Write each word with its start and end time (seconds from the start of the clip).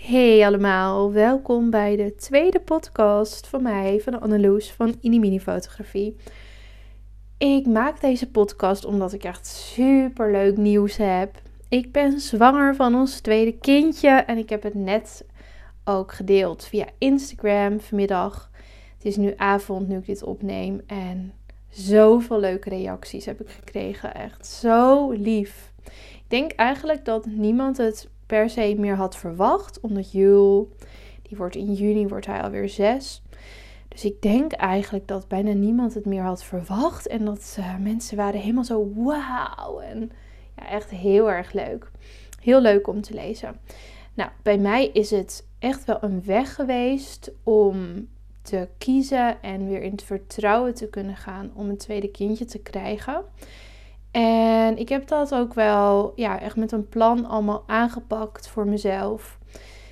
Hey 0.00 0.46
allemaal, 0.46 1.12
welkom 1.12 1.70
bij 1.70 1.96
de 1.96 2.14
tweede 2.14 2.60
podcast 2.60 3.46
van 3.46 3.62
mij, 3.62 4.00
van 4.00 4.20
Anneloes 4.20 4.72
van 4.72 4.96
Inimini 5.00 5.40
Fotografie. 5.40 6.16
Ik 7.38 7.66
maak 7.66 8.00
deze 8.00 8.30
podcast 8.30 8.84
omdat 8.84 9.12
ik 9.12 9.24
echt 9.24 9.46
super 9.46 10.30
leuk 10.30 10.56
nieuws 10.56 10.96
heb. 10.96 11.42
Ik 11.68 11.92
ben 11.92 12.20
zwanger 12.20 12.74
van 12.74 12.94
ons 12.94 13.20
tweede 13.20 13.58
kindje 13.58 14.10
en 14.10 14.38
ik 14.38 14.48
heb 14.48 14.62
het 14.62 14.74
net 14.74 15.24
ook 15.84 16.12
gedeeld 16.12 16.64
via 16.64 16.86
Instagram 16.98 17.80
vanmiddag. 17.80 18.50
Het 18.96 19.04
is 19.04 19.16
nu 19.16 19.32
avond 19.36 19.88
nu 19.88 19.96
ik 19.96 20.06
dit 20.06 20.22
opneem 20.22 20.80
en 20.86 21.32
zoveel 21.68 22.40
leuke 22.40 22.68
reacties 22.68 23.24
heb 23.24 23.40
ik 23.40 23.50
gekregen. 23.50 24.14
Echt 24.14 24.46
zo 24.46 25.10
lief. 25.10 25.72
Ik 25.84 26.24
denk 26.28 26.52
eigenlijk 26.52 27.04
dat 27.04 27.26
niemand 27.26 27.76
het 27.76 28.08
per 28.30 28.50
se 28.50 28.74
meer 28.78 28.96
had 28.96 29.16
verwacht. 29.16 29.80
Omdat 29.80 30.12
Jul, 30.12 30.72
die 31.22 31.36
wordt 31.36 31.56
in 31.56 31.72
juni, 31.72 32.08
wordt 32.08 32.26
hij 32.26 32.42
alweer 32.42 32.68
zes. 32.68 33.22
Dus 33.88 34.04
ik 34.04 34.22
denk 34.22 34.52
eigenlijk 34.52 35.08
dat 35.08 35.28
bijna 35.28 35.52
niemand 35.52 35.94
het 35.94 36.04
meer 36.04 36.22
had 36.22 36.44
verwacht. 36.44 37.06
En 37.06 37.24
dat 37.24 37.56
uh, 37.58 37.76
mensen 37.76 38.16
waren 38.16 38.40
helemaal 38.40 38.64
zo 38.64 38.92
wauw. 38.94 39.80
En 39.80 40.10
ja, 40.56 40.68
echt 40.68 40.90
heel 40.90 41.30
erg 41.30 41.52
leuk. 41.52 41.90
Heel 42.40 42.60
leuk 42.60 42.86
om 42.86 43.00
te 43.00 43.14
lezen. 43.14 43.56
Nou, 44.14 44.30
bij 44.42 44.58
mij 44.58 44.86
is 44.86 45.10
het 45.10 45.46
echt 45.58 45.84
wel 45.84 45.98
een 46.00 46.24
weg 46.24 46.54
geweest 46.54 47.32
om 47.42 48.08
te 48.42 48.68
kiezen 48.78 49.42
en 49.42 49.68
weer 49.68 49.82
in 49.82 49.90
het 49.90 50.02
vertrouwen 50.02 50.74
te 50.74 50.88
kunnen 50.88 51.16
gaan 51.16 51.50
om 51.54 51.68
een 51.68 51.76
tweede 51.76 52.10
kindje 52.10 52.44
te 52.44 52.58
krijgen. 52.58 53.24
En 54.10 54.78
ik 54.78 54.88
heb 54.88 55.06
dat 55.08 55.34
ook 55.34 55.54
wel 55.54 56.12
ja, 56.16 56.40
echt 56.40 56.56
met 56.56 56.72
een 56.72 56.88
plan 56.88 57.26
allemaal 57.26 57.62
aangepakt 57.66 58.48
voor 58.48 58.66
mezelf. 58.66 59.38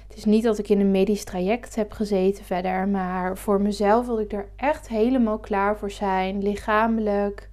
Het 0.09 0.17
is 0.17 0.25
niet 0.25 0.43
dat 0.43 0.59
ik 0.59 0.69
in 0.69 0.81
een 0.81 0.91
medisch 0.91 1.25
traject 1.25 1.75
heb 1.75 1.93
gezeten 1.93 2.45
verder, 2.45 2.89
maar 2.89 3.37
voor 3.37 3.61
mezelf 3.61 4.07
wilde 4.07 4.23
ik 4.23 4.33
er 4.33 4.49
echt 4.57 4.89
helemaal 4.89 5.39
klaar 5.39 5.79
voor 5.79 5.91
zijn. 5.91 6.43
Lichamelijk, 6.43 7.49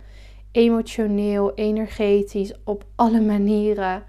emotioneel, 0.51 1.53
energetisch, 1.53 2.53
op 2.63 2.85
alle 2.95 3.21
manieren 3.21 4.03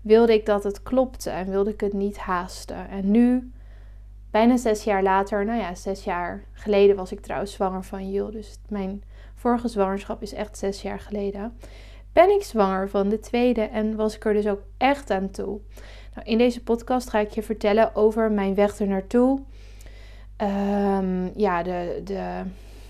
wilde 0.00 0.32
ik 0.32 0.46
dat 0.46 0.64
het 0.64 0.82
klopte 0.82 1.30
en 1.30 1.50
wilde 1.50 1.70
ik 1.70 1.80
het 1.80 1.92
niet 1.92 2.18
haasten. 2.18 2.88
En 2.88 3.10
nu, 3.10 3.52
bijna 4.30 4.56
zes 4.56 4.84
jaar 4.84 5.02
later, 5.02 5.44
nou 5.44 5.58
ja, 5.58 5.74
zes 5.74 6.04
jaar 6.04 6.44
geleden 6.52 6.96
was 6.96 7.12
ik 7.12 7.20
trouwens 7.20 7.52
zwanger 7.52 7.84
van 7.84 8.10
Jul. 8.10 8.30
Dus 8.30 8.58
mijn 8.68 9.02
vorige 9.34 9.68
zwangerschap 9.68 10.22
is 10.22 10.32
echt 10.32 10.58
zes 10.58 10.82
jaar 10.82 11.00
geleden 11.00 11.56
ben 12.18 12.30
ik 12.30 12.42
zwanger 12.42 12.88
van 12.88 13.08
de 13.08 13.20
tweede 13.20 13.60
en 13.60 13.96
was 13.96 14.14
ik 14.16 14.24
er 14.24 14.32
dus 14.32 14.46
ook 14.46 14.62
echt 14.76 15.10
aan 15.10 15.30
toe. 15.30 15.60
Nou, 16.14 16.26
in 16.26 16.38
deze 16.38 16.62
podcast 16.62 17.10
ga 17.10 17.18
ik 17.18 17.30
je 17.30 17.42
vertellen 17.42 17.94
over 17.94 18.32
mijn 18.32 18.54
weg 18.54 18.78
er 18.78 18.86
naartoe. 18.86 19.40
Um, 20.36 21.30
ja, 21.36 21.62
de, 21.62 22.00
de, 22.04 22.42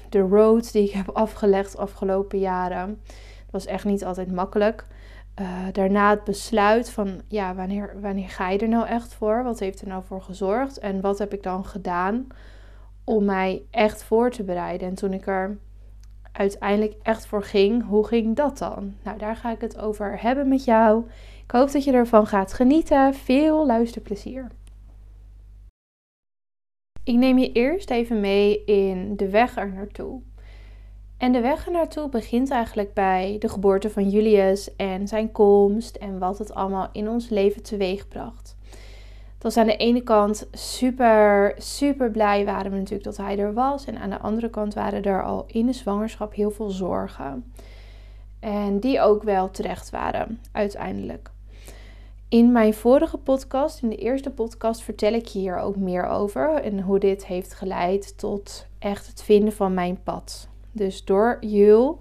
de 0.09 0.21
road 0.21 0.73
die 0.73 0.85
ik 0.85 0.91
heb 0.91 1.09
afgelegd 1.09 1.77
afgelopen 1.77 2.39
jaren. 2.39 3.01
Dat 3.07 3.51
was 3.51 3.67
echt 3.67 3.85
niet 3.85 4.05
altijd 4.05 4.33
makkelijk. 4.33 4.87
Uh, 5.41 5.67
daarna 5.73 6.11
het 6.11 6.25
besluit 6.25 6.91
van, 6.91 7.21
ja, 7.27 7.55
wanneer, 7.55 8.01
wanneer 8.01 8.29
ga 8.29 8.51
je 8.51 8.59
er 8.59 8.69
nou 8.69 8.87
echt 8.87 9.15
voor? 9.15 9.45
Wat 9.45 9.59
heeft 9.59 9.81
er 9.81 9.89
nou 9.89 10.03
voor 10.07 10.23
gezorgd? 10.23 10.79
En 10.79 11.01
wat 11.01 11.19
heb 11.19 11.33
ik 11.33 11.43
dan 11.43 11.65
gedaan 11.65 12.27
om 13.05 13.25
mij 13.25 13.63
echt 13.71 14.03
voor 14.03 14.31
te 14.31 14.43
bereiden? 14.43 14.89
En 14.89 14.95
toen 14.95 15.13
ik 15.13 15.27
er 15.27 15.59
uiteindelijk 16.33 16.95
echt 17.03 17.27
voor 17.27 17.43
ging, 17.43 17.87
hoe 17.87 18.07
ging 18.07 18.37
dat 18.37 18.59
dan? 18.59 18.95
Nou, 19.03 19.19
daar 19.19 19.37
ga 19.37 19.51
ik 19.51 19.61
het 19.61 19.79
over 19.79 20.23
hebben 20.23 20.49
met 20.49 20.65
jou. 20.65 21.05
Ik 21.45 21.51
hoop 21.51 21.73
dat 21.73 21.85
je 21.85 21.93
ervan 21.93 22.27
gaat 22.27 22.53
genieten. 22.53 23.15
Veel 23.15 23.67
luisterplezier. 23.67 24.47
Ik 27.05 27.15
neem 27.15 27.39
je 27.39 27.53
eerst 27.53 27.91
even 27.91 28.21
mee 28.21 28.65
in 28.65 29.17
de 29.17 29.31
weg 29.31 29.57
er 29.57 29.73
naartoe. 29.73 30.21
En 31.19 31.33
de 31.33 31.41
weg 31.41 31.67
er 31.67 31.73
naartoe 31.73 32.09
begint 32.09 32.51
eigenlijk 32.51 32.95
bij 32.95 33.37
de 33.39 33.49
geboorte 33.49 33.91
van 33.91 34.09
Julius 34.09 34.77
en 34.77 35.09
zijn 35.09 35.33
komst 35.33 35.97
en 35.97 36.19
wat 36.19 36.39
het 36.39 36.55
allemaal 36.55 36.89
in 36.93 37.09
ons 37.09 37.29
leven 37.29 37.63
teweegbracht. 37.63 38.57
Dat 39.39 39.55
was 39.55 39.57
aan 39.57 39.67
de 39.67 39.77
ene 39.77 40.03
kant 40.03 40.49
super, 40.53 41.55
super 41.59 42.11
blij 42.11 42.45
waren 42.45 42.71
we 42.71 42.77
natuurlijk 42.77 43.05
dat 43.05 43.17
hij 43.17 43.39
er 43.39 43.53
was. 43.53 43.85
En 43.85 43.99
aan 43.99 44.11
de 44.11 44.19
andere 44.19 44.51
kant 44.51 44.75
waren 44.75 45.03
er 45.03 45.25
al 45.25 45.45
in 45.47 45.67
de 45.67 45.73
zwangerschap 45.73 46.35
heel 46.35 46.51
veel 46.51 46.71
zorgen. 46.71 47.53
En 48.41 48.81
die 48.81 49.01
ook 49.01 49.23
wel 49.23 49.51
terecht 49.51 49.91
waren, 49.91 50.41
uiteindelijk. 50.53 51.31
In 52.29 52.53
mijn 52.53 52.75
vorige 52.75 53.17
podcast, 53.17 53.83
in 53.83 53.89
de 53.89 53.97
eerste 53.97 54.31
podcast, 54.31 54.83
vertel 54.83 55.13
ik 55.13 55.29
hier 55.29 55.57
ook 55.59 55.77
meer 55.77 56.07
over. 56.07 56.55
En 56.55 56.81
hoe 56.81 56.99
dit 56.99 57.27
heeft 57.27 57.55
geleid 57.55 58.19
tot 58.19 58.67
echt 58.79 59.07
het 59.07 59.23
vinden 59.23 59.53
van 59.53 59.75
mijn 59.75 60.03
pad. 60.03 60.49
Dus 60.73 61.05
door 61.05 61.37
Jul 61.41 61.99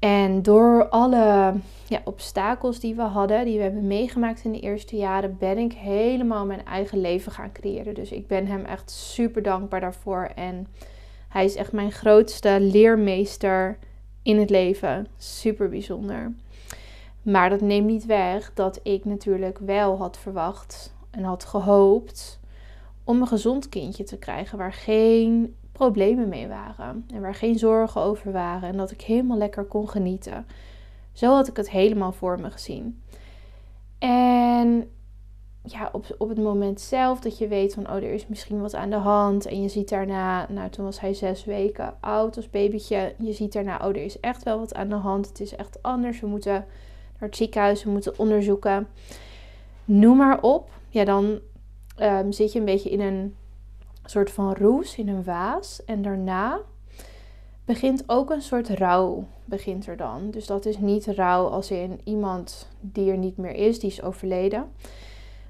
en 0.00 0.42
door 0.42 0.88
alle 0.88 1.54
ja, 1.88 2.00
obstakels 2.04 2.80
die 2.80 2.94
we 2.94 3.02
hadden, 3.02 3.44
die 3.44 3.56
we 3.56 3.62
hebben 3.62 3.86
meegemaakt 3.86 4.44
in 4.44 4.52
de 4.52 4.60
eerste 4.60 4.96
jaren, 4.96 5.36
ben 5.38 5.58
ik 5.58 5.72
helemaal 5.72 6.46
mijn 6.46 6.64
eigen 6.64 7.00
leven 7.00 7.32
gaan 7.32 7.52
creëren. 7.52 7.94
Dus 7.94 8.10
ik 8.10 8.26
ben 8.26 8.46
hem 8.46 8.64
echt 8.64 8.90
super 8.90 9.42
dankbaar 9.42 9.80
daarvoor. 9.80 10.30
En 10.34 10.66
hij 11.28 11.44
is 11.44 11.56
echt 11.56 11.72
mijn 11.72 11.92
grootste 11.92 12.56
leermeester 12.60 13.78
in 14.22 14.38
het 14.38 14.50
leven. 14.50 15.06
Super 15.16 15.68
bijzonder. 15.68 16.32
Maar 17.22 17.50
dat 17.50 17.60
neemt 17.60 17.86
niet 17.86 18.06
weg 18.06 18.54
dat 18.54 18.80
ik 18.82 19.04
natuurlijk 19.04 19.58
wel 19.58 19.98
had 19.98 20.18
verwacht 20.18 20.94
en 21.10 21.22
had 21.22 21.44
gehoopt 21.44 22.40
om 23.04 23.20
een 23.20 23.26
gezond 23.26 23.68
kindje 23.68 24.04
te 24.04 24.18
krijgen 24.18 24.58
waar 24.58 24.72
geen 24.72 25.54
problemen 25.80 26.28
mee 26.28 26.48
waren 26.48 27.04
en 27.14 27.20
waar 27.20 27.34
geen 27.34 27.58
zorgen 27.58 28.00
over 28.00 28.32
waren 28.32 28.68
en 28.68 28.76
dat 28.76 28.90
ik 28.90 29.00
helemaal 29.00 29.36
lekker 29.36 29.64
kon 29.64 29.88
genieten. 29.88 30.46
Zo 31.12 31.34
had 31.34 31.48
ik 31.48 31.56
het 31.56 31.70
helemaal 31.70 32.12
voor 32.12 32.40
me 32.40 32.50
gezien. 32.50 33.02
En 33.98 34.90
ja, 35.62 35.88
op, 35.92 36.14
op 36.18 36.28
het 36.28 36.38
moment 36.38 36.80
zelf 36.80 37.20
dat 37.20 37.38
je 37.38 37.48
weet 37.48 37.74
van, 37.74 37.90
oh, 37.90 37.96
er 37.96 38.12
is 38.12 38.26
misschien 38.26 38.60
wat 38.60 38.74
aan 38.74 38.90
de 38.90 38.96
hand. 38.96 39.46
En 39.46 39.62
je 39.62 39.68
ziet 39.68 39.88
daarna, 39.88 40.46
nou, 40.50 40.70
toen 40.70 40.84
was 40.84 41.00
hij 41.00 41.14
zes 41.14 41.44
weken 41.44 41.94
oud 42.00 42.36
als 42.36 42.50
babytje. 42.50 43.14
Je 43.18 43.32
ziet 43.32 43.52
daarna, 43.52 43.76
oh, 43.76 43.88
er 43.88 44.04
is 44.04 44.20
echt 44.20 44.42
wel 44.42 44.58
wat 44.58 44.74
aan 44.74 44.88
de 44.88 44.94
hand. 44.94 45.28
Het 45.28 45.40
is 45.40 45.56
echt 45.56 45.82
anders. 45.82 46.20
We 46.20 46.26
moeten 46.26 46.52
naar 46.52 47.28
het 47.28 47.36
ziekenhuis, 47.36 47.84
we 47.84 47.90
moeten 47.90 48.18
onderzoeken. 48.18 48.88
Noem 49.84 50.16
maar 50.16 50.42
op. 50.42 50.70
Ja, 50.88 51.04
dan 51.04 51.38
ehm, 51.96 52.30
zit 52.30 52.52
je 52.52 52.58
een 52.58 52.64
beetje 52.64 52.90
in 52.90 53.00
een 53.00 53.34
soort 54.04 54.30
van 54.30 54.54
roes, 54.54 54.96
in 54.96 55.08
een 55.08 55.24
vaas. 55.24 55.84
En 55.84 56.02
daarna 56.02 56.60
begint 57.64 58.02
ook 58.06 58.30
een 58.30 58.42
soort 58.42 58.68
rouw, 58.68 59.26
begint 59.44 59.86
er 59.86 59.96
dan. 59.96 60.30
Dus 60.30 60.46
dat 60.46 60.66
is 60.66 60.78
niet 60.78 61.06
rouw 61.06 61.46
als 61.46 61.70
in 61.70 62.00
iemand 62.04 62.68
die 62.80 63.10
er 63.10 63.18
niet 63.18 63.36
meer 63.36 63.54
is, 63.54 63.80
die 63.80 63.90
is 63.90 64.02
overleden. 64.02 64.64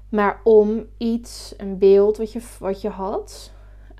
Maar 0.09 0.39
om 0.43 0.85
iets, 0.97 1.53
een 1.57 1.77
beeld 1.77 2.17
wat 2.17 2.31
je, 2.31 2.41
wat 2.59 2.81
je 2.81 2.89
had, 2.89 3.51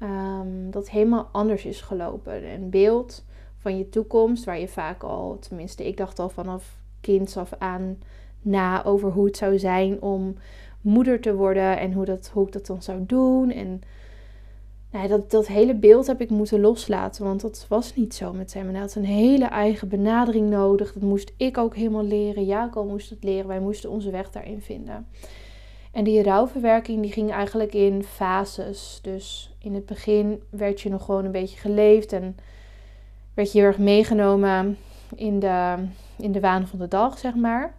um, 0.03 0.71
dat 0.71 0.89
helemaal 0.89 1.29
anders 1.31 1.65
is 1.65 1.81
gelopen. 1.81 2.43
Een 2.43 2.69
beeld 2.69 3.23
van 3.57 3.77
je 3.77 3.89
toekomst, 3.89 4.43
waar 4.43 4.59
je 4.59 4.67
vaak 4.67 5.03
al, 5.03 5.37
tenminste 5.39 5.87
ik 5.87 5.97
dacht 5.97 6.19
al 6.19 6.29
vanaf 6.29 6.77
kinds 7.01 7.37
af 7.37 7.53
aan 7.57 7.97
na 8.41 8.85
over 8.85 9.11
hoe 9.11 9.25
het 9.25 9.37
zou 9.37 9.59
zijn 9.59 10.01
om 10.01 10.35
moeder 10.81 11.21
te 11.21 11.35
worden 11.35 11.79
en 11.79 11.93
hoe, 11.93 12.05
dat, 12.05 12.29
hoe 12.33 12.45
ik 12.45 12.51
dat 12.51 12.65
dan 12.65 12.81
zou 12.81 13.05
doen. 13.05 13.51
En 13.51 13.81
nou, 14.91 15.07
dat, 15.07 15.31
dat 15.31 15.47
hele 15.47 15.75
beeld 15.75 16.07
heb 16.07 16.21
ik 16.21 16.29
moeten 16.29 16.59
loslaten, 16.59 17.23
want 17.23 17.41
dat 17.41 17.65
was 17.69 17.95
niet 17.95 18.13
zo 18.13 18.33
met 18.33 18.53
hem. 18.53 18.69
Hij 18.69 18.79
had 18.79 18.95
een 18.95 19.05
hele 19.05 19.45
eigen 19.45 19.87
benadering 19.87 20.49
nodig. 20.49 20.93
Dat 20.93 21.03
moest 21.03 21.33
ik 21.37 21.57
ook 21.57 21.75
helemaal 21.75 22.05
leren. 22.05 22.45
Jaco 22.45 22.85
moest 22.85 23.09
het 23.09 23.23
leren. 23.23 23.47
Wij 23.47 23.59
moesten 23.59 23.89
onze 23.89 24.11
weg 24.11 24.31
daarin 24.31 24.61
vinden. 24.61 25.07
En 25.91 26.03
die 26.03 26.23
rouwverwerking 26.23 27.01
die 27.01 27.11
ging 27.11 27.31
eigenlijk 27.31 27.73
in 27.73 28.03
fases. 28.03 28.99
Dus 29.01 29.55
in 29.59 29.73
het 29.73 29.85
begin 29.85 30.41
werd 30.49 30.81
je 30.81 30.89
nog 30.89 31.05
gewoon 31.05 31.25
een 31.25 31.31
beetje 31.31 31.57
geleefd 31.57 32.13
en 32.13 32.35
werd 33.33 33.51
je 33.51 33.57
heel 33.57 33.67
erg 33.67 33.77
meegenomen 33.77 34.77
in 35.15 35.39
de, 35.39 35.75
in 36.17 36.31
de 36.31 36.39
waan 36.39 36.67
van 36.67 36.79
de 36.79 36.87
dag, 36.87 37.17
zeg 37.17 37.35
maar. 37.35 37.75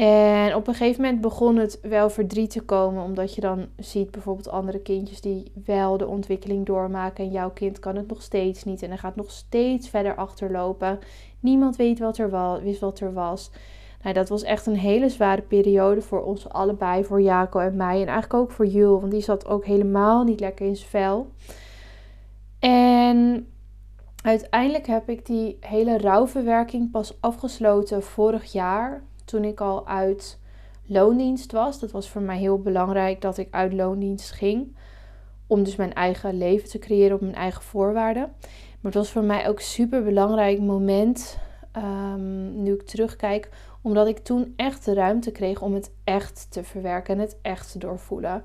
En 0.00 0.54
op 0.54 0.66
een 0.66 0.74
gegeven 0.74 1.02
moment 1.02 1.20
begon 1.20 1.56
het 1.56 1.78
wel 1.82 2.10
verdriet 2.10 2.50
te 2.50 2.62
komen, 2.62 3.04
omdat 3.04 3.34
je 3.34 3.40
dan 3.40 3.66
ziet 3.76 4.10
bijvoorbeeld 4.10 4.48
andere 4.48 4.80
kindjes 4.80 5.20
die 5.20 5.52
wel 5.64 5.96
de 5.96 6.06
ontwikkeling 6.06 6.66
doormaken 6.66 7.24
en 7.24 7.30
jouw 7.30 7.50
kind 7.50 7.78
kan 7.78 7.96
het 7.96 8.08
nog 8.08 8.22
steeds 8.22 8.64
niet 8.64 8.82
en 8.82 8.88
hij 8.88 8.98
gaat 8.98 9.16
nog 9.16 9.30
steeds 9.30 9.88
verder 9.88 10.14
achterlopen. 10.14 10.98
Niemand 11.40 11.76
weet 11.76 11.98
wat 11.98 12.18
er 12.18 12.30
was, 12.30 12.60
wist 12.60 12.80
wat 12.80 13.00
er 13.00 13.12
was. 13.12 13.50
Nou, 14.02 14.14
dat 14.14 14.28
was 14.28 14.42
echt 14.42 14.66
een 14.66 14.76
hele 14.76 15.08
zware 15.08 15.42
periode 15.42 16.02
voor 16.02 16.22
ons 16.22 16.48
allebei, 16.48 17.04
voor 17.04 17.22
Jaco 17.22 17.58
en 17.58 17.76
mij 17.76 18.00
en 18.00 18.06
eigenlijk 18.06 18.34
ook 18.34 18.50
voor 18.50 18.66
Jul, 18.66 19.00
want 19.00 19.12
die 19.12 19.22
zat 19.22 19.46
ook 19.46 19.64
helemaal 19.64 20.24
niet 20.24 20.40
lekker 20.40 20.66
in 20.66 20.76
zijn 20.76 20.90
vel. 20.90 21.30
En 22.58 23.48
uiteindelijk 24.22 24.86
heb 24.86 25.08
ik 25.08 25.26
die 25.26 25.56
hele 25.60 25.98
rouwverwerking 25.98 26.90
pas 26.90 27.20
afgesloten 27.20 28.02
vorig 28.02 28.52
jaar 28.52 29.08
toen 29.30 29.44
ik 29.44 29.60
al 29.60 29.86
uit 29.86 30.38
loondienst 30.86 31.52
was. 31.52 31.80
Dat 31.80 31.90
was 31.90 32.08
voor 32.08 32.22
mij 32.22 32.38
heel 32.38 32.58
belangrijk 32.58 33.20
dat 33.20 33.38
ik 33.38 33.48
uit 33.50 33.72
loondienst 33.72 34.30
ging. 34.30 34.76
Om 35.46 35.62
dus 35.62 35.76
mijn 35.76 35.94
eigen 35.94 36.38
leven 36.38 36.68
te 36.68 36.78
creëren 36.78 37.14
op 37.14 37.20
mijn 37.20 37.34
eigen 37.34 37.62
voorwaarden. 37.62 38.32
Maar 38.80 38.92
het 38.92 38.94
was 38.94 39.10
voor 39.10 39.24
mij 39.24 39.48
ook 39.48 39.60
super 39.60 40.04
belangrijk 40.04 40.60
moment. 40.60 41.38
Um, 41.76 42.62
nu 42.62 42.72
ik 42.72 42.82
terugkijk. 42.82 43.48
Omdat 43.82 44.06
ik 44.06 44.18
toen 44.18 44.52
echt 44.56 44.84
de 44.84 44.94
ruimte 44.94 45.30
kreeg 45.30 45.62
om 45.62 45.74
het 45.74 45.90
echt 46.04 46.46
te 46.50 46.64
verwerken 46.64 47.14
en 47.14 47.20
het 47.20 47.36
echt 47.42 47.72
te 47.72 47.78
doorvoelen. 47.78 48.42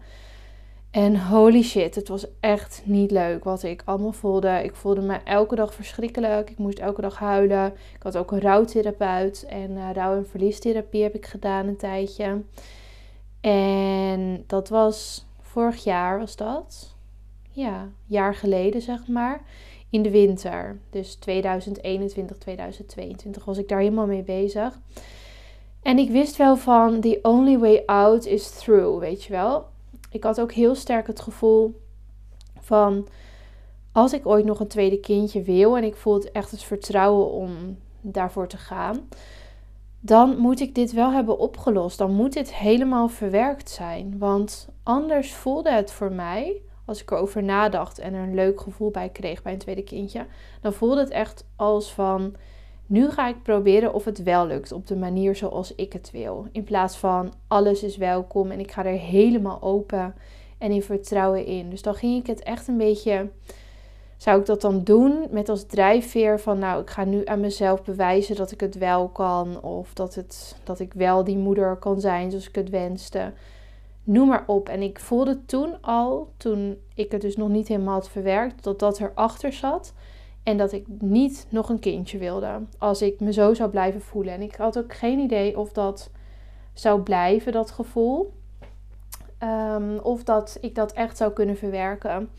En 0.95 1.27
holy 1.27 1.61
shit, 1.61 1.95
het 1.95 2.07
was 2.07 2.25
echt 2.39 2.81
niet 2.85 3.11
leuk 3.11 3.43
wat 3.43 3.63
ik 3.63 3.81
allemaal 3.85 4.11
voelde. 4.11 4.63
Ik 4.63 4.75
voelde 4.75 5.01
me 5.01 5.17
elke 5.23 5.55
dag 5.55 5.73
verschrikkelijk. 5.73 6.49
Ik 6.49 6.57
moest 6.57 6.79
elke 6.79 7.01
dag 7.01 7.19
huilen. 7.19 7.65
Ik 7.95 8.03
had 8.03 8.17
ook 8.17 8.31
een 8.31 8.41
rouwtherapeut 8.41 9.45
en 9.45 9.71
uh, 9.71 9.89
rouw- 9.93 10.15
en 10.15 10.27
verliestherapie 10.27 11.03
heb 11.03 11.15
ik 11.15 11.25
gedaan 11.25 11.67
een 11.67 11.77
tijdje. 11.77 12.41
En 13.41 14.43
dat 14.47 14.69
was 14.69 15.25
vorig 15.41 15.83
jaar 15.83 16.19
was 16.19 16.35
dat. 16.35 16.95
Ja, 17.51 17.89
jaar 18.05 18.35
geleden 18.35 18.81
zeg 18.81 19.07
maar. 19.07 19.41
In 19.89 20.01
de 20.01 20.11
winter. 20.11 20.79
Dus 20.89 21.15
2021, 21.15 22.37
2022 22.37 23.45
was 23.45 23.57
ik 23.57 23.67
daar 23.67 23.79
helemaal 23.79 24.07
mee 24.07 24.23
bezig. 24.23 24.79
En 25.81 25.97
ik 25.97 26.09
wist 26.09 26.35
wel 26.35 26.57
van, 26.57 26.99
the 26.99 27.19
only 27.21 27.57
way 27.57 27.83
out 27.85 28.25
is 28.25 28.49
through, 28.49 28.99
weet 28.99 29.23
je 29.23 29.31
wel 29.31 29.73
ik 30.15 30.23
had 30.23 30.41
ook 30.41 30.51
heel 30.51 30.75
sterk 30.75 31.07
het 31.07 31.21
gevoel 31.21 31.81
van 32.59 33.07
als 33.91 34.13
ik 34.13 34.25
ooit 34.25 34.45
nog 34.45 34.59
een 34.59 34.67
tweede 34.67 34.99
kindje 34.99 35.41
wil 35.41 35.77
en 35.77 35.83
ik 35.83 35.95
voel 35.95 36.13
het 36.13 36.31
echt 36.31 36.51
het 36.51 36.63
vertrouwen 36.63 37.31
om 37.31 37.77
daarvoor 38.01 38.47
te 38.47 38.57
gaan, 38.57 39.09
dan 39.99 40.37
moet 40.37 40.59
ik 40.59 40.75
dit 40.75 40.91
wel 40.91 41.11
hebben 41.11 41.37
opgelost. 41.39 41.97
Dan 41.97 42.13
moet 42.13 42.33
dit 42.33 42.53
helemaal 42.53 43.07
verwerkt 43.07 43.69
zijn. 43.69 44.17
Want 44.17 44.67
anders 44.83 45.33
voelde 45.33 45.71
het 45.71 45.91
voor 45.91 46.11
mij, 46.11 46.61
als 46.85 47.01
ik 47.01 47.11
erover 47.11 47.43
nadacht 47.43 47.99
en 47.99 48.13
er 48.13 48.23
een 48.23 48.35
leuk 48.35 48.61
gevoel 48.61 48.91
bij 48.91 49.09
kreeg 49.09 49.41
bij 49.41 49.53
een 49.53 49.59
tweede 49.59 49.83
kindje, 49.83 50.25
dan 50.61 50.73
voelde 50.73 50.99
het 50.99 51.09
echt 51.09 51.45
als 51.55 51.93
van 51.93 52.35
nu 52.85 53.09
ga 53.09 53.27
ik 53.27 53.43
proberen 53.43 53.93
of 53.93 54.05
het 54.05 54.23
wel 54.23 54.47
lukt 54.47 54.71
op 54.71 54.87
de 54.87 54.95
manier 54.95 55.35
zoals 55.35 55.75
ik 55.75 55.93
het 55.93 56.11
wil. 56.11 56.47
In 56.51 56.63
plaats 56.63 56.97
van 56.97 57.33
alles 57.47 57.83
is 57.83 57.97
welkom 57.97 58.51
en 58.51 58.59
ik 58.59 58.71
ga 58.71 58.85
er 58.85 58.99
helemaal 58.99 59.61
open 59.61 60.15
en 60.57 60.71
in 60.71 60.83
vertrouwen 60.83 61.45
in. 61.45 61.69
Dus 61.69 61.81
dan 61.81 61.95
ging 61.95 62.21
ik 62.21 62.27
het 62.27 62.43
echt 62.43 62.67
een 62.67 62.77
beetje. 62.77 63.29
Zou 64.17 64.39
ik 64.39 64.45
dat 64.45 64.61
dan 64.61 64.83
doen 64.83 65.27
met 65.29 65.49
als 65.49 65.65
drijfveer 65.65 66.39
van 66.39 66.59
nou, 66.59 66.81
ik 66.81 66.89
ga 66.89 67.03
nu 67.03 67.25
aan 67.25 67.39
mezelf 67.39 67.83
bewijzen 67.83 68.35
dat 68.35 68.51
ik 68.51 68.59
het 68.59 68.77
wel 68.77 69.07
kan. 69.07 69.61
Of 69.61 69.93
dat, 69.93 70.15
het, 70.15 70.55
dat 70.63 70.79
ik 70.79 70.93
wel 70.93 71.23
die 71.23 71.37
moeder 71.37 71.75
kan 71.75 71.99
zijn 71.99 72.29
zoals 72.29 72.47
ik 72.47 72.55
het 72.55 72.69
wenste. 72.69 73.33
Noem 74.03 74.27
maar 74.27 74.43
op. 74.47 74.69
En 74.69 74.81
ik 74.81 74.99
voelde 74.99 75.45
toen 75.45 75.81
al, 75.81 76.31
toen 76.37 76.77
ik 76.93 77.11
het 77.11 77.21
dus 77.21 77.35
nog 77.35 77.49
niet 77.49 77.67
helemaal 77.67 77.93
had 77.93 78.09
verwerkt, 78.09 78.63
dat 78.63 78.79
dat 78.79 78.99
erachter 78.99 79.53
zat. 79.53 79.93
En 80.45 80.57
dat 80.57 80.71
ik 80.71 80.85
niet 80.99 81.45
nog 81.49 81.69
een 81.69 81.79
kindje 81.79 82.17
wilde. 82.17 82.61
Als 82.77 83.01
ik 83.01 83.19
me 83.19 83.33
zo 83.33 83.53
zou 83.53 83.69
blijven 83.69 84.01
voelen. 84.01 84.33
En 84.33 84.41
ik 84.41 84.55
had 84.55 84.77
ook 84.77 84.93
geen 84.93 85.19
idee 85.19 85.57
of 85.57 85.71
dat 85.71 86.09
zou 86.73 87.01
blijven, 87.01 87.51
dat 87.51 87.71
gevoel. 87.71 88.33
Ehm, 89.37 89.97
of 89.97 90.23
dat 90.23 90.57
ik 90.61 90.75
dat 90.75 90.93
echt 90.93 91.17
zou 91.17 91.33
kunnen 91.33 91.57
verwerken. 91.57 92.29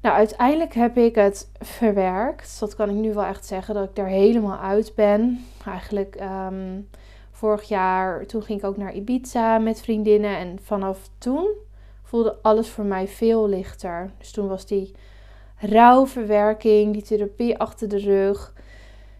Nou, 0.00 0.16
uiteindelijk 0.16 0.74
heb 0.74 0.96
ik 0.96 1.14
het 1.14 1.50
verwerkt. 1.58 2.60
Dat 2.60 2.74
kan 2.74 2.90
ik 2.90 2.96
nu 2.96 3.14
wel 3.14 3.24
echt 3.24 3.46
zeggen, 3.46 3.74
dat 3.74 3.84
ik 3.84 3.96
daar 3.96 4.06
helemaal 4.06 4.58
uit 4.58 4.92
ben. 4.94 5.44
Eigenlijk 5.66 6.20
um, 6.20 6.88
vorig 7.30 7.62
jaar, 7.68 8.26
toen 8.26 8.42
ging 8.42 8.58
ik 8.58 8.64
ook 8.64 8.76
naar 8.76 8.94
Ibiza 8.94 9.58
met 9.58 9.80
vriendinnen. 9.80 10.36
En 10.36 10.58
vanaf 10.62 11.08
toen 11.18 11.48
voelde 12.02 12.36
alles 12.42 12.68
voor 12.68 12.84
mij 12.84 13.08
veel 13.08 13.48
lichter. 13.48 14.10
Dus 14.18 14.30
toen 14.30 14.48
was 14.48 14.66
die 14.66 14.94
rouwverwerking, 15.56 16.92
die 16.92 17.02
therapie 17.02 17.58
achter 17.58 17.88
de 17.88 17.98
rug. 17.98 18.54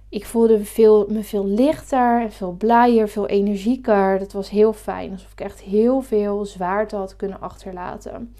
Ik 0.08 0.26
voelde 0.26 0.64
veel, 0.64 1.06
me 1.08 1.22
veel 1.22 1.46
lichter 1.46 2.20
en 2.20 2.32
veel 2.32 2.52
blijer, 2.52 3.08
veel 3.08 3.26
energieker. 3.26 4.18
Dat 4.18 4.32
was 4.32 4.50
heel 4.50 4.72
fijn. 4.72 5.12
Alsof 5.12 5.32
ik 5.32 5.40
echt 5.40 5.60
heel 5.60 6.00
veel 6.00 6.44
zwaarte 6.44 6.96
had 6.96 7.16
kunnen 7.16 7.40
achterlaten. 7.40 8.34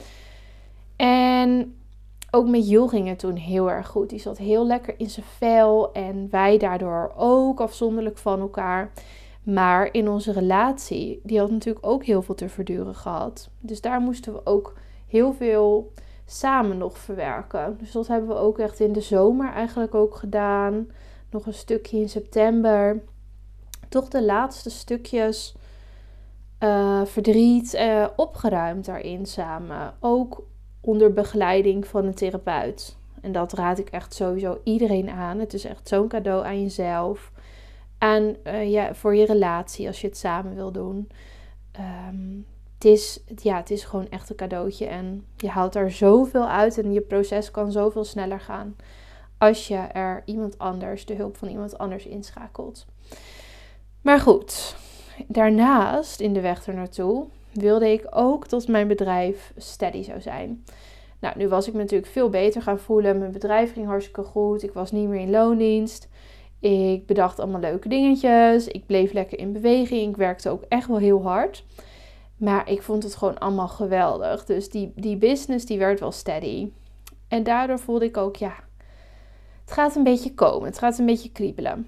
En 0.97 1.77
ook 2.31 2.49
met 2.49 2.69
Jul 2.69 2.89
ging 2.89 3.09
het 3.09 3.19
toen 3.19 3.37
heel 3.37 3.71
erg 3.71 3.87
goed. 3.87 4.11
Die 4.11 4.19
zat 4.19 4.39
heel 4.39 4.67
lekker 4.67 4.95
in 4.99 5.11
zijn 5.11 5.27
vel 5.27 5.93
en 5.93 6.29
wij 6.31 6.59
daardoor 6.59 7.13
ook 7.17 7.61
afzonderlijk 7.61 8.19
van 8.19 8.41
elkaar. 8.41 8.93
Maar 9.43 9.89
in 9.93 10.09
onze 10.09 10.33
relatie, 10.33 11.21
die 11.23 11.39
had 11.39 11.51
natuurlijk 11.51 11.87
ook 11.87 12.05
heel 12.05 12.23
veel 12.23 12.35
te 12.35 12.49
verduren 12.49 12.95
gehad. 12.95 13.51
Dus 13.61 13.81
daar 13.81 14.01
moesten 14.01 14.33
we 14.33 14.41
ook 14.45 14.75
heel 15.07 15.33
veel 15.33 15.93
samen 16.27 16.79
nog 16.79 16.99
verwerken. 16.99 17.77
Dus 17.79 17.93
dat 17.93 18.07
hebben 18.07 18.29
we 18.29 18.35
ook 18.35 18.59
echt 18.59 18.81
in 18.81 18.93
de 18.93 19.01
zomer 19.01 19.53
eigenlijk 19.53 19.95
ook 19.95 20.15
gedaan. 20.15 20.89
Nog 21.31 21.47
een 21.47 21.55
stukje 21.55 21.99
in 21.99 22.09
september. 22.09 23.03
Toch 23.89 24.09
de 24.09 24.25
laatste 24.25 24.71
stukjes 24.71 25.55
uh, 26.61 27.05
verdriet 27.05 27.75
uh, 27.75 28.07
opgeruimd 28.17 28.85
daarin 28.85 29.27
samen. 29.27 29.95
Ook 30.01 30.47
onder 30.81 31.13
begeleiding 31.13 31.87
van 31.87 32.05
een 32.05 32.15
therapeut. 32.15 32.97
En 33.21 33.33
dat 33.33 33.53
raad 33.53 33.79
ik 33.79 33.89
echt 33.89 34.15
sowieso 34.15 34.61
iedereen 34.65 35.11
aan. 35.11 35.39
Het 35.39 35.55
is 35.55 35.65
echt 35.65 35.89
zo'n 35.89 36.09
cadeau 36.09 36.45
aan 36.45 36.63
jezelf. 36.63 37.33
En 37.99 38.37
uh, 38.45 38.71
ja, 38.71 38.95
voor 38.95 39.15
je 39.15 39.27
relatie 39.27 39.87
als 39.87 40.01
je 40.01 40.07
het 40.07 40.17
samen 40.17 40.55
wil 40.55 40.73
doen. 40.73 41.09
Um, 42.09 42.47
het 42.77 42.85
is, 42.85 43.21
ja, 43.43 43.57
het 43.57 43.71
is 43.71 43.85
gewoon 43.85 44.09
echt 44.09 44.31
een 44.31 44.37
cadeautje. 44.37 44.87
En 44.87 45.25
je 45.37 45.49
haalt 45.49 45.75
er 45.75 45.91
zoveel 45.91 46.49
uit 46.49 46.79
en 46.79 46.93
je 46.93 47.01
proces 47.01 47.51
kan 47.51 47.73
zoveel 47.73 48.05
sneller 48.05 48.41
gaan. 48.41 48.77
Als 49.39 49.69
je 49.69 49.77
er 49.77 50.23
iemand 50.25 50.59
anders, 50.59 51.07
de 51.07 51.15
hulp 51.15 51.37
van 51.37 51.49
iemand 51.49 51.79
anders 51.79 52.07
inschakelt. 52.07 52.87
Maar 54.03 54.21
goed, 54.21 54.77
daarnaast 55.27 56.21
in 56.21 56.33
de 56.33 56.41
weg 56.41 56.67
er 56.67 56.75
naartoe 56.75 57.27
wilde 57.53 57.93
ik 57.93 58.07
ook 58.11 58.49
dat 58.49 58.69
mijn 58.69 58.89
bedrijf 58.89 59.53
steady 59.57 60.03
zou 60.03 60.21
zijn. 60.21 60.65
Nou, 61.21 61.39
nu 61.39 61.49
was 61.49 61.69
ik 61.69 61.75
natuurlijk 61.75 62.13
veel 62.13 62.29
beter 62.29 62.63
gaan 62.63 62.79
voelen. 62.79 63.19
Mijn 63.19 63.33
bedrijf 63.33 63.73
ging 63.73 63.87
hartstikke 63.87 64.23
goed. 64.23 64.63
Ik 64.63 64.73
was 64.73 64.93
niet 64.93 65.09
meer 65.09 65.21
in 65.21 65.31
loondienst. 65.31 66.09
Ik 66.61 67.07
bedacht 67.07 67.41
allemaal 67.41 67.61
leuke 67.61 67.89
dingetjes. 67.89 68.69
Ik 68.69 68.87
bleef 68.87 69.13
lekker 69.13 69.39
in 69.39 69.53
beweging. 69.53 70.09
Ik 70.09 70.17
werkte 70.17 70.51
ook 70.51 70.63
echt 70.69 70.89
wel 70.89 70.99
heel 70.99 71.23
hard. 71.23 71.65
Maar 72.37 72.71
ik 72.71 72.83
vond 72.83 73.03
het 73.03 73.15
gewoon 73.15 73.39
allemaal 73.39 73.69
geweldig. 73.69 74.45
Dus 74.45 74.71
die, 74.71 74.93
die 74.97 75.17
business 75.17 75.67
die 75.67 75.79
werd 75.79 76.01
wel 76.01 76.13
steady. 76.13 76.71
En 77.29 77.43
daardoor 77.43 77.79
voelde 77.79 78.05
ik 78.05 78.17
ook, 78.17 78.37
ja, 78.37 78.55
het 79.61 79.73
gaat 79.73 79.97
een 79.97 80.05
beetje 80.05 80.35
komen. 80.35 80.69
Het 80.69 80.79
gaat 80.79 80.99
een 80.99 81.07
beetje 81.07 81.33
kriebelen. 81.33 81.87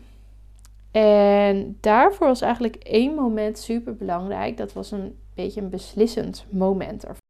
En 0.91 1.77
daarvoor 1.81 2.27
was 2.27 2.41
eigenlijk 2.41 2.77
één 2.77 3.15
moment 3.15 3.59
super 3.59 3.97
belangrijk. 3.97 4.57
Dat 4.57 4.73
was 4.73 4.91
een 4.91 5.19
beetje 5.35 5.61
een 5.61 5.71
beslissend 5.71 6.47
moment 6.51 7.03
ervan. 7.03 7.27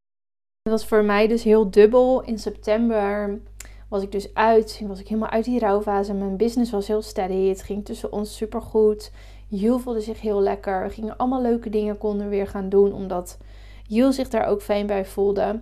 Dat 0.63 0.81
was 0.81 0.87
voor 0.87 1.05
mij 1.05 1.27
dus 1.27 1.43
heel 1.43 1.71
dubbel. 1.71 2.23
In 2.23 2.39
september 2.39 3.39
was 3.89 4.03
ik 4.03 4.13
dus 4.13 4.35
uit. 4.35 4.83
Was 4.87 5.01
ik 5.01 5.09
helemaal 5.09 5.31
uit 5.31 5.45
die 5.45 5.59
rouwfase. 5.59 6.15
Mijn 6.15 6.37
business 6.37 6.71
was 6.71 6.87
heel 6.87 7.03
steady. 7.03 7.49
Het 7.49 7.63
ging 7.63 7.85
tussen 7.85 8.13
ons 8.13 8.37
super 8.37 8.63
goed. 8.63 9.11
Jules 9.49 9.83
voelde 9.83 10.01
zich 10.01 10.21
heel 10.21 10.41
lekker. 10.41 10.83
We 10.83 10.91
gingen 10.91 11.17
allemaal 11.17 11.43
leuke 11.43 11.71
dingen 11.71 11.99
konden 11.99 12.29
weer 12.29 12.47
gaan 12.47 12.69
doen. 12.69 12.93
Omdat 12.93 13.39
Jules 13.87 14.15
zich 14.15 14.29
daar 14.29 14.47
ook 14.47 14.63
fijn 14.63 14.87
bij 14.87 15.05
voelde. 15.05 15.61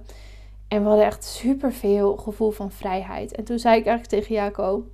En 0.69 0.83
we 0.83 0.89
hadden 0.89 1.07
echt 1.07 1.25
super 1.25 1.73
veel 1.73 2.17
gevoel 2.17 2.51
van 2.51 2.71
vrijheid. 2.71 3.35
En 3.35 3.45
toen 3.45 3.59
zei 3.59 3.79
ik 3.79 3.87
eigenlijk 3.87 4.23
tegen 4.23 4.35
Jaco. 4.35 4.87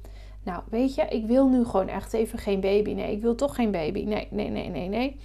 Nou, 0.42 0.62
weet 0.70 0.94
je, 0.94 1.02
ik 1.02 1.26
wil 1.26 1.48
nu 1.48 1.64
gewoon 1.64 1.88
echt 1.88 2.12
even 2.12 2.38
geen 2.38 2.60
baby. 2.60 2.92
Nee, 2.92 3.12
ik 3.12 3.22
wil 3.22 3.34
toch 3.34 3.54
geen 3.54 3.70
baby. 3.70 4.04
Nee, 4.04 4.28
nee, 4.30 4.48
nee, 4.48 4.68
nee, 4.68 4.88
nee. 4.88 5.20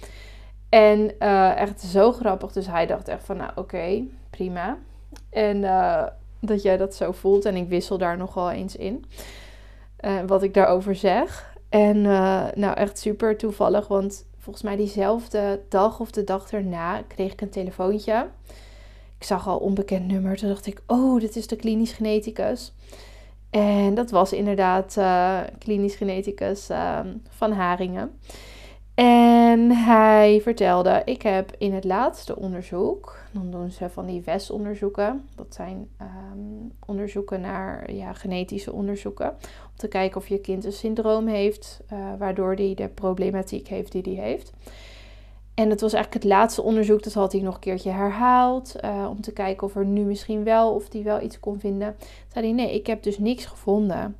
En 0.68 1.14
uh, 1.18 1.56
echt 1.56 1.80
zo 1.80 2.12
grappig. 2.12 2.52
Dus 2.52 2.66
hij 2.66 2.86
dacht 2.86 3.08
echt 3.08 3.24
van, 3.24 3.36
nou 3.36 3.50
oké, 3.54 4.02
prima. 4.30 4.78
En 5.30 5.56
uh, 5.56 6.02
dat 6.40 6.62
jij 6.62 6.76
dat 6.76 6.94
zo 6.94 7.12
voelt. 7.12 7.44
En 7.44 7.56
ik 7.56 7.68
wissel 7.68 7.98
daar 7.98 8.16
nogal 8.16 8.50
eens 8.50 8.76
in. 8.76 9.04
Uh, 10.00 10.20
wat 10.26 10.42
ik 10.42 10.54
daarover 10.54 10.94
zeg. 10.94 11.56
En 11.68 11.96
uh, 11.96 12.46
nou, 12.54 12.74
echt 12.74 12.98
super 12.98 13.36
toevallig, 13.36 13.88
want 13.88 14.26
volgens 14.38 14.64
mij 14.64 14.76
diezelfde 14.76 15.60
dag 15.68 16.00
of 16.00 16.10
de 16.10 16.24
dag 16.24 16.52
erna 16.52 17.02
kreeg 17.02 17.32
ik 17.32 17.40
een 17.40 17.50
telefoontje. 17.50 18.28
Ik 19.18 19.24
zag 19.24 19.48
al 19.48 19.58
onbekend 19.58 20.06
nummer. 20.06 20.36
Toen 20.36 20.48
dacht 20.48 20.66
ik, 20.66 20.82
oh, 20.86 21.20
dit 21.20 21.36
is 21.36 21.46
de 21.46 21.56
klinisch 21.56 21.92
geneticus. 21.92 22.74
En 23.50 23.94
dat 23.94 24.10
was 24.10 24.32
inderdaad 24.32 24.96
uh, 24.98 25.40
klinisch 25.58 25.94
geneticus 25.94 26.70
uh, 26.70 27.00
van 27.28 27.52
Haringen. 27.52 28.18
En 28.94 29.70
hij 29.70 30.40
vertelde, 30.42 31.02
ik 31.04 31.22
heb 31.22 31.52
in 31.58 31.74
het 31.74 31.84
laatste 31.84 32.36
onderzoek, 32.36 33.17
dan 33.32 33.50
doen 33.50 33.70
ze 33.70 33.88
van 33.88 34.06
die 34.06 34.22
WES-onderzoeken. 34.24 35.28
Dat 35.34 35.54
zijn 35.54 35.88
um, 36.02 36.72
onderzoeken 36.86 37.40
naar 37.40 37.92
ja, 37.92 38.12
genetische 38.12 38.72
onderzoeken. 38.72 39.28
Om 39.70 39.76
te 39.76 39.88
kijken 39.88 40.20
of 40.20 40.28
je 40.28 40.40
kind 40.40 40.64
een 40.64 40.72
syndroom 40.72 41.26
heeft, 41.26 41.80
uh, 41.92 41.98
waardoor 42.18 42.54
hij 42.54 42.74
de 42.74 42.88
problematiek 42.88 43.68
heeft 43.68 43.92
die 43.92 44.02
hij 44.02 44.24
heeft. 44.24 44.52
En 45.54 45.70
het 45.70 45.80
was 45.80 45.92
eigenlijk 45.92 46.24
het 46.24 46.32
laatste 46.32 46.62
onderzoek, 46.62 47.02
dat 47.02 47.12
had 47.12 47.32
hij 47.32 47.40
nog 47.40 47.54
een 47.54 47.60
keertje 47.60 47.90
herhaald. 47.90 48.76
Uh, 48.84 49.06
om 49.10 49.20
te 49.20 49.32
kijken 49.32 49.66
of 49.66 49.76
er 49.76 49.84
nu 49.84 50.02
misschien 50.02 50.44
wel, 50.44 50.74
of 50.74 50.92
hij 50.92 51.02
wel 51.02 51.20
iets 51.20 51.40
kon 51.40 51.60
vinden. 51.60 51.96
Zei 52.32 52.44
hij, 52.44 52.54
nee, 52.54 52.74
ik 52.74 52.86
heb 52.86 53.02
dus 53.02 53.18
niks 53.18 53.46
gevonden. 53.46 54.16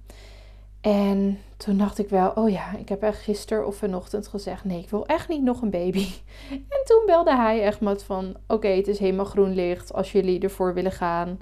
En 0.80 1.38
toen 1.56 1.78
dacht 1.78 1.98
ik 1.98 2.08
wel, 2.08 2.30
oh 2.30 2.50
ja, 2.50 2.76
ik 2.76 2.88
heb 2.88 3.02
echt 3.02 3.22
gisteren 3.22 3.66
of 3.66 3.76
vanochtend 3.76 4.28
gezegd, 4.28 4.64
nee, 4.64 4.78
ik 4.82 4.90
wil 4.90 5.06
echt 5.06 5.28
niet 5.28 5.42
nog 5.42 5.62
een 5.62 5.70
baby. 5.70 6.06
En 6.50 6.84
toen 6.84 7.02
belde 7.06 7.36
hij 7.36 7.62
echt 7.62 7.80
met 7.80 8.04
van, 8.04 8.36
oké, 8.46 8.68
het 8.68 8.88
is 8.88 8.98
helemaal 8.98 9.24
groen 9.24 9.54
licht. 9.54 9.92
Als 9.92 10.12
jullie 10.12 10.40
ervoor 10.40 10.74
willen 10.74 10.92
gaan, 10.92 11.40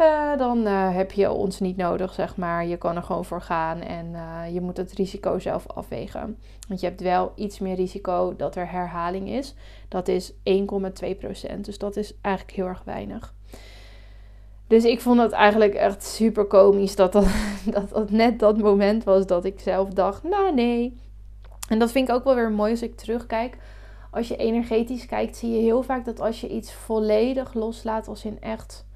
uh, 0.00 0.36
dan 0.36 0.66
uh, 0.66 0.94
heb 0.94 1.12
je 1.12 1.30
ons 1.30 1.60
niet 1.60 1.76
nodig, 1.76 2.14
zeg 2.14 2.36
maar. 2.36 2.66
Je 2.66 2.76
kan 2.76 2.96
er 2.96 3.02
gewoon 3.02 3.24
voor 3.24 3.40
gaan 3.40 3.80
en 3.80 4.06
uh, 4.06 4.54
je 4.54 4.60
moet 4.60 4.76
het 4.76 4.92
risico 4.92 5.38
zelf 5.38 5.66
afwegen. 5.66 6.38
Want 6.68 6.80
je 6.80 6.86
hebt 6.86 7.00
wel 7.00 7.32
iets 7.34 7.58
meer 7.58 7.74
risico 7.74 8.36
dat 8.36 8.56
er 8.56 8.70
herhaling 8.70 9.28
is. 9.28 9.54
Dat 9.88 10.08
is 10.08 10.32
1,2%. 10.32 10.36
Dus 11.60 11.78
dat 11.78 11.96
is 11.96 12.14
eigenlijk 12.20 12.56
heel 12.56 12.66
erg 12.66 12.82
weinig. 12.84 13.34
Dus 14.66 14.84
ik 14.84 15.00
vond 15.00 15.20
het 15.20 15.32
eigenlijk 15.32 15.74
echt 15.74 16.04
super 16.04 16.44
komisch 16.44 16.96
dat 16.96 17.12
dat, 17.12 17.26
dat 17.90 18.10
net 18.10 18.38
dat 18.38 18.58
moment 18.58 19.04
was 19.04 19.26
dat 19.26 19.44
ik 19.44 19.60
zelf 19.60 19.88
dacht, 19.88 20.22
nou 20.22 20.54
nee. 20.54 20.96
En 21.68 21.78
dat 21.78 21.92
vind 21.92 22.08
ik 22.08 22.14
ook 22.14 22.24
wel 22.24 22.34
weer 22.34 22.50
mooi 22.50 22.70
als 22.70 22.82
ik 22.82 22.96
terugkijk. 22.96 23.56
Als 24.10 24.28
je 24.28 24.36
energetisch 24.36 25.06
kijkt, 25.06 25.36
zie 25.36 25.50
je 25.50 25.62
heel 25.62 25.82
vaak 25.82 26.04
dat 26.04 26.20
als 26.20 26.40
je 26.40 26.48
iets 26.48 26.72
volledig 26.72 27.54
loslaat, 27.54 28.08
als 28.08 28.24
in 28.24 28.40
echt 28.40 28.86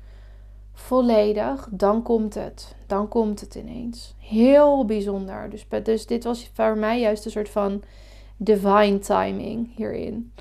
volledig, 0.73 1.69
dan 1.71 2.03
komt 2.03 2.35
het. 2.35 2.77
Dan 2.87 3.09
komt 3.09 3.41
het 3.41 3.55
ineens. 3.55 4.15
Heel 4.19 4.85
bijzonder. 4.85 5.51
Dus, 5.51 5.67
dus 5.83 6.07
dit 6.07 6.25
was 6.25 6.51
voor 6.55 6.77
mij 6.79 7.01
juist 7.01 7.25
een 7.25 7.31
soort 7.31 7.49
van 7.49 7.83
divine 8.37 8.99
timing 8.99 9.77
hierin. 9.77 10.33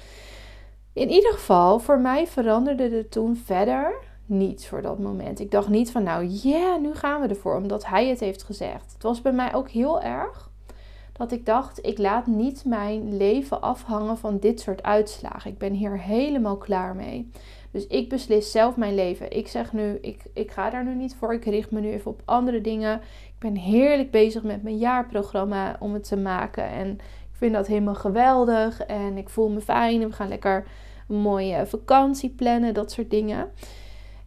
In 0.94 1.10
ieder 1.10 1.32
geval, 1.32 1.80
voor 1.80 2.00
mij 2.00 2.28
veranderde 2.28 2.90
het 2.90 3.12
toen 3.12 3.36
verder 3.36 3.94
niets 4.30 4.68
voor 4.68 4.82
dat 4.82 5.00
moment. 5.00 5.40
Ik 5.40 5.52
dacht 5.52 5.70
niet 5.70 5.92
van, 5.92 6.04
nou 6.04 6.30
ja, 6.44 6.78
nu 6.78 6.96
gaan 6.96 7.22
we 7.22 7.28
ervoor, 7.28 7.56
omdat 7.56 7.86
hij 7.86 8.08
het 8.08 8.20
heeft 8.20 8.44
gezegd. 8.44 8.94
Het 8.94 9.04
was 9.04 9.22
bij 9.22 9.32
mij 9.34 9.54
ook 9.54 9.70
heel 9.70 10.02
erg 10.02 10.50
dat 11.20 11.32
ik 11.32 11.46
dacht, 11.46 11.86
ik 11.86 11.98
laat 11.98 12.28
niet 12.28 12.66
mijn 12.66 13.18
leven 13.18 13.62
afhangen 13.62 14.18
van 14.18 14.38
dit 14.40 14.60
soort 14.60 14.84
uitslagen. 14.84 15.52
Ik 15.52 15.58
ben 15.58 15.74
hier 15.74 16.00
helemaal 16.00 16.58
klaar 16.58 16.96
mee. 16.96 17.30
Dus 17.72 17.88
ik 17.88 18.10
beslis 18.10 18.52
zelf 18.52 18.76
mijn 18.76 18.96
leven. 18.96 19.32
Ik 19.32 19.48
zeg 19.48 19.74
nu, 19.74 19.98
ik, 20.02 20.24
ik 20.34 20.52
ga 20.52 20.70
daar 20.70 20.86
nu 20.86 20.96
niet 20.96 21.16
voor. 21.16 21.34
Ik 21.34 21.46
richt 21.46 21.72
me 21.72 21.80
nu 21.80 21.92
even 21.92 22.12
op 22.12 22.22
andere 22.26 22.62
dingen. 22.62 22.96
Ik 23.26 23.40
ben 23.40 23.56
heerlijk 23.56 24.12
bezig 24.12 24.44
met 24.44 24.64
mijn 24.64 24.78
jaarprogramma 24.78 25.76
om 25.80 25.94
het 25.94 26.08
te 26.08 26.18
maken. 26.18 26.64
En 26.64 26.92
ik 27.32 27.36
vind 27.36 27.54
dat 27.54 27.68
helemaal 27.68 27.96
geweldig. 27.96 28.82
En 28.82 29.18
ik 29.18 29.30
voel 29.30 29.50
me 29.50 29.62
fijn. 29.62 30.00
We 30.00 30.12
gaan 30.12 30.28
lekker 30.28 30.68
een 31.08 31.22
mooie 31.22 31.66
vakantie 31.66 32.30
plannen. 32.30 32.74
Dat 32.74 32.92
soort 32.92 33.10
dingen. 33.10 33.52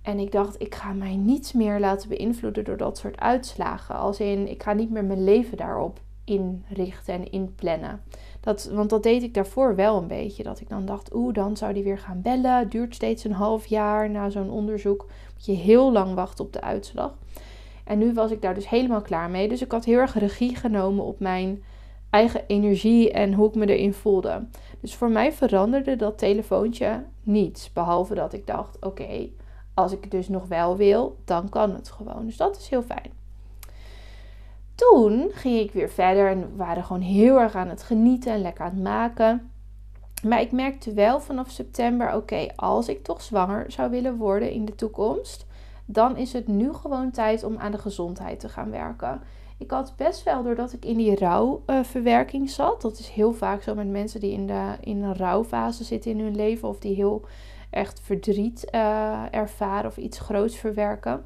En 0.03 0.19
ik 0.19 0.33
dacht, 0.33 0.61
ik 0.61 0.75
ga 0.75 0.93
mij 0.93 1.17
niets 1.17 1.53
meer 1.53 1.81
laten 1.81 2.09
beïnvloeden 2.09 2.65
door 2.65 2.77
dat 2.77 2.99
soort 2.99 3.21
uitslagen. 3.21 3.97
Als 3.97 4.21
in, 4.21 4.49
ik 4.49 4.63
ga 4.63 4.73
niet 4.73 4.91
meer 4.91 5.05
mijn 5.05 5.25
leven 5.25 5.57
daarop 5.57 6.01
inrichten 6.25 7.15
en 7.15 7.31
inplannen. 7.31 8.01
Dat, 8.41 8.71
want 8.73 8.91
dat 8.91 9.03
deed 9.03 9.23
ik 9.23 9.35
daarvoor 9.35 9.75
wel 9.77 9.97
een 9.97 10.07
beetje. 10.07 10.43
Dat 10.43 10.61
ik 10.61 10.69
dan 10.69 10.85
dacht, 10.85 11.15
oeh, 11.15 11.35
dan 11.35 11.57
zou 11.57 11.73
die 11.73 11.83
weer 11.83 11.99
gaan 11.99 12.23
bellen. 12.23 12.69
Duurt 12.69 12.95
steeds 12.95 13.25
een 13.25 13.33
half 13.33 13.67
jaar 13.67 14.11
na 14.11 14.31
zo'n 14.31 14.51
onderzoek. 14.51 15.07
Moet 15.35 15.45
je 15.45 15.53
heel 15.53 15.93
lang 15.93 16.15
wachten 16.15 16.45
op 16.45 16.53
de 16.53 16.61
uitslag. 16.61 17.15
En 17.85 17.99
nu 17.99 18.13
was 18.13 18.31
ik 18.31 18.43
daar 18.43 18.55
dus 18.55 18.69
helemaal 18.69 19.03
klaar 19.03 19.31
mee. 19.31 19.49
Dus 19.49 19.63
ik 19.63 19.73
had 19.73 19.85
heel 19.85 19.99
erg 19.99 20.19
regie 20.19 20.57
genomen 20.57 21.05
op 21.05 21.21
mijn 21.21 21.63
eigen 22.11 22.47
energie 22.47 23.13
en 23.13 23.35
hoe 23.35 23.49
ik 23.49 23.55
me 23.55 23.67
erin 23.67 23.95
voelde. 23.95 24.47
Dus 24.81 24.95
voor 24.95 25.11
mij 25.11 25.33
veranderde 25.33 25.97
dat 25.97 26.19
telefoontje 26.19 27.05
niets. 27.23 27.73
Behalve 27.73 28.15
dat 28.15 28.33
ik 28.33 28.47
dacht, 28.47 28.87
oké, 28.87 29.29
als 29.75 29.93
ik 29.93 30.01
het 30.01 30.11
dus 30.11 30.29
nog 30.29 30.47
wel 30.47 30.77
wil, 30.77 31.17
dan 31.25 31.49
kan 31.49 31.75
het 31.75 31.91
gewoon. 31.91 32.27
Dus 32.27 32.37
dat 32.37 32.57
is 32.57 32.69
heel 32.69 32.83
fijn 32.83 33.21
toen 34.89 35.31
ging 35.33 35.59
ik 35.59 35.73
weer 35.73 35.91
verder 35.91 36.31
en 36.31 36.57
waren 36.57 36.85
gewoon 36.85 37.03
heel 37.03 37.41
erg 37.41 37.55
aan 37.55 37.69
het 37.69 37.83
genieten 37.83 38.33
en 38.33 38.41
lekker 38.41 38.65
aan 38.65 38.71
het 38.71 38.83
maken. 38.83 39.51
Maar 40.25 40.41
ik 40.41 40.53
merkte 40.53 40.93
wel 40.93 41.21
vanaf 41.21 41.51
september: 41.51 42.15
oké, 42.15 42.47
als 42.57 42.89
ik 42.89 43.03
toch 43.03 43.23
zwanger 43.23 43.65
zou 43.69 43.91
willen 43.91 44.17
worden 44.17 44.51
in 44.51 44.65
de 44.65 44.75
toekomst, 44.75 45.47
dan 45.85 46.17
is 46.17 46.33
het 46.33 46.49
nu 46.49 46.73
gewoon 46.73 47.11
tijd 47.11 47.45
om 47.45 47.57
aan 47.57 47.73
de 47.73 47.79
gezondheid 47.79 48.41
te 48.41 48.49
gaan 48.49 48.71
werken. 48.71 49.21
Ik 49.59 49.71
had 49.71 49.95
best 49.97 50.23
wel, 50.23 50.43
doordat 50.43 50.73
ik 50.73 50.85
in 50.85 50.97
die 50.97 51.17
rouwverwerking 51.17 52.51
zat, 52.51 52.83
dat 52.83 52.99
is 52.99 53.09
heel 53.09 53.33
vaak 53.33 53.63
zo 53.63 53.75
met 53.75 53.91
mensen 53.91 54.21
die 54.21 54.33
in, 54.33 54.47
de, 54.47 54.75
in 54.81 55.03
een 55.03 55.17
rouwfase 55.17 55.85
zitten 55.85 56.11
in 56.11 56.21
hun 56.21 56.37
leven 56.37 56.69
of 56.69 56.79
die 56.79 56.95
heel 56.95 57.25
echt 57.73 58.01
verdriet 58.01 58.69
uh, 58.75 59.23
ervaren 59.31 59.91
of 59.91 59.97
iets 59.97 60.19
groots 60.19 60.57
verwerken 60.57 61.25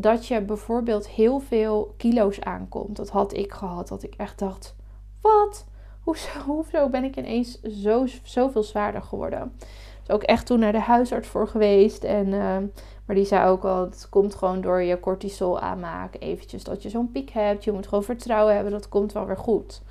dat 0.00 0.26
je 0.26 0.40
bijvoorbeeld 0.40 1.08
heel 1.08 1.38
veel 1.38 1.94
kilo's 1.96 2.40
aankomt. 2.40 2.96
Dat 2.96 3.08
had 3.08 3.36
ik 3.36 3.52
gehad. 3.52 3.88
Dat 3.88 4.02
ik 4.02 4.14
echt 4.16 4.38
dacht: 4.38 4.74
wat? 5.20 5.66
Hoezo, 6.00 6.28
hoezo 6.46 6.88
ben 6.88 7.04
ik 7.04 7.16
ineens 7.16 7.60
zo, 7.62 8.06
zoveel 8.22 8.62
zwaarder 8.62 9.02
geworden? 9.02 9.52
Dus 10.00 10.10
ook 10.10 10.22
echt 10.22 10.46
toen 10.46 10.58
naar 10.58 10.72
de 10.72 10.80
huisarts 10.80 11.28
voor 11.28 11.48
geweest. 11.48 12.04
En, 12.04 12.32
ehm, 12.32 12.66
maar 13.04 13.16
die 13.16 13.24
zei 13.24 13.48
ook 13.48 13.64
al: 13.64 13.80
het 13.80 14.06
komt 14.10 14.34
gewoon 14.34 14.60
door 14.60 14.82
je 14.82 15.00
cortisol 15.00 15.60
aanmaken. 15.60 16.20
Eventjes 16.20 16.64
dat 16.64 16.82
je 16.82 16.88
zo'n 16.88 17.12
piek 17.12 17.30
hebt. 17.30 17.64
Je 17.64 17.72
moet 17.72 17.88
gewoon 17.88 18.04
vertrouwen 18.04 18.54
hebben. 18.54 18.72
Dat 18.72 18.88
komt 18.88 19.12
wel 19.12 19.26
weer 19.26 19.36
goed. 19.36 19.82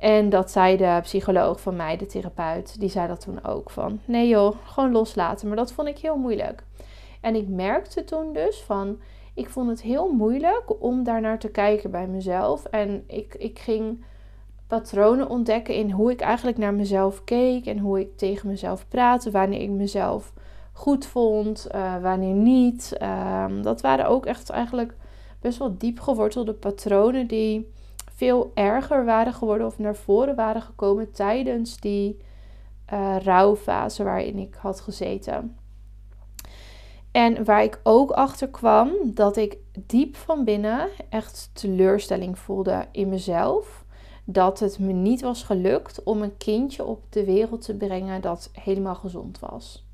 En 0.00 0.28
dat 0.28 0.50
zei 0.50 0.76
de 0.76 0.98
psycholoog 1.02 1.60
van 1.60 1.76
mij, 1.76 1.96
de 1.96 2.06
therapeut, 2.06 2.80
die 2.80 2.88
zei 2.88 3.08
dat 3.08 3.20
toen 3.20 3.44
ook 3.44 3.70
van, 3.70 4.00
nee 4.04 4.28
joh, 4.28 4.56
gewoon 4.64 4.92
loslaten. 4.92 5.48
Maar 5.48 5.56
dat 5.56 5.72
vond 5.72 5.88
ik 5.88 5.98
heel 5.98 6.16
moeilijk. 6.16 6.64
En 7.20 7.34
ik 7.34 7.48
merkte 7.48 8.04
toen 8.04 8.32
dus 8.32 8.62
van, 8.62 8.98
ik 9.34 9.50
vond 9.50 9.68
het 9.68 9.82
heel 9.82 10.12
moeilijk 10.12 10.82
om 10.82 11.04
daar 11.04 11.20
naar 11.20 11.38
te 11.38 11.50
kijken 11.50 11.90
bij 11.90 12.06
mezelf. 12.06 12.64
En 12.64 13.04
ik, 13.06 13.34
ik 13.34 13.58
ging 13.58 14.04
patronen 14.66 15.28
ontdekken 15.28 15.74
in 15.74 15.90
hoe 15.90 16.10
ik 16.10 16.20
eigenlijk 16.20 16.58
naar 16.58 16.74
mezelf 16.74 17.24
keek 17.24 17.66
en 17.66 17.78
hoe 17.78 18.00
ik 18.00 18.16
tegen 18.16 18.48
mezelf 18.48 18.88
praatte, 18.88 19.30
wanneer 19.30 19.60
ik 19.60 19.70
mezelf 19.70 20.32
goed 20.72 21.06
vond, 21.06 21.66
uh, 21.74 22.02
wanneer 22.02 22.34
niet. 22.34 22.96
Ehm, 22.98 23.62
dat 23.62 23.80
waren 23.80 24.06
ook 24.06 24.26
echt 24.26 24.50
eigenlijk 24.50 24.94
best 25.40 25.58
wel 25.58 25.78
diep 25.78 26.00
gewortelde 26.00 26.54
patronen 26.54 27.26
die 27.26 27.70
veel 28.20 28.50
erger 28.54 29.04
waren 29.04 29.32
geworden 29.32 29.66
of 29.66 29.78
naar 29.78 29.96
voren 29.96 30.36
waren 30.36 30.62
gekomen 30.62 31.12
tijdens 31.12 31.76
die 31.76 32.16
uh, 32.92 33.16
rouwfase 33.22 34.04
waarin 34.04 34.38
ik 34.38 34.54
had 34.54 34.80
gezeten. 34.80 35.56
En 37.12 37.44
waar 37.44 37.62
ik 37.62 37.80
ook 37.82 38.10
achter 38.10 38.48
kwam 38.48 38.90
dat 39.04 39.36
ik 39.36 39.58
diep 39.86 40.16
van 40.16 40.44
binnen 40.44 40.88
echt 41.08 41.50
teleurstelling 41.52 42.38
voelde 42.38 42.86
in 42.92 43.08
mezelf. 43.08 43.84
Dat 44.24 44.58
het 44.58 44.78
me 44.78 44.92
niet 44.92 45.20
was 45.20 45.42
gelukt 45.42 46.02
om 46.02 46.22
een 46.22 46.36
kindje 46.36 46.84
op 46.84 47.02
de 47.08 47.24
wereld 47.24 47.62
te 47.62 47.74
brengen 47.74 48.20
dat 48.20 48.50
helemaal 48.52 48.94
gezond 48.94 49.38
was. 49.38 49.89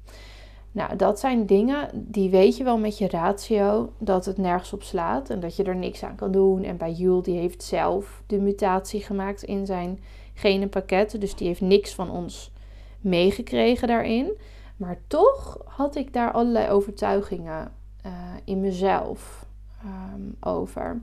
Nou, 0.76 0.96
dat 0.96 1.20
zijn 1.20 1.46
dingen 1.46 1.88
die 1.92 2.30
weet 2.30 2.56
je 2.56 2.64
wel 2.64 2.78
met 2.78 2.98
je 2.98 3.08
ratio 3.08 3.92
dat 3.98 4.24
het 4.24 4.36
nergens 4.36 4.72
op 4.72 4.82
slaat 4.82 5.30
en 5.30 5.40
dat 5.40 5.56
je 5.56 5.62
er 5.62 5.76
niks 5.76 6.02
aan 6.02 6.14
kan 6.14 6.30
doen. 6.30 6.62
En 6.62 6.76
bij 6.76 6.92
Jules, 6.92 7.24
die 7.24 7.38
heeft 7.38 7.62
zelf 7.62 8.22
de 8.26 8.38
mutatie 8.38 9.00
gemaakt 9.00 9.42
in 9.42 9.66
zijn 9.66 10.00
genenpakket, 10.34 11.20
dus 11.20 11.34
die 11.34 11.46
heeft 11.46 11.60
niks 11.60 11.94
van 11.94 12.10
ons 12.10 12.52
meegekregen 13.00 13.88
daarin. 13.88 14.38
Maar 14.76 14.98
toch 15.06 15.58
had 15.64 15.96
ik 15.96 16.12
daar 16.12 16.32
allerlei 16.32 16.70
overtuigingen 16.70 17.72
uh, 18.06 18.12
in 18.44 18.60
mezelf 18.60 19.46
um, 19.84 20.36
over. 20.40 21.02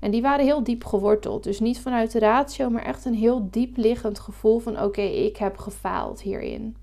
En 0.00 0.10
die 0.10 0.22
waren 0.22 0.44
heel 0.44 0.62
diep 0.62 0.84
geworteld. 0.84 1.44
Dus 1.44 1.60
niet 1.60 1.80
vanuit 1.80 2.12
de 2.12 2.18
ratio, 2.18 2.70
maar 2.70 2.84
echt 2.84 3.04
een 3.04 3.14
heel 3.14 3.48
diep 3.50 3.76
liggend 3.76 4.18
gevoel 4.18 4.58
van: 4.58 4.82
oké, 4.82 5.02
ik 5.02 5.36
heb 5.36 5.58
gefaald 5.58 6.20
hierin. 6.20 6.76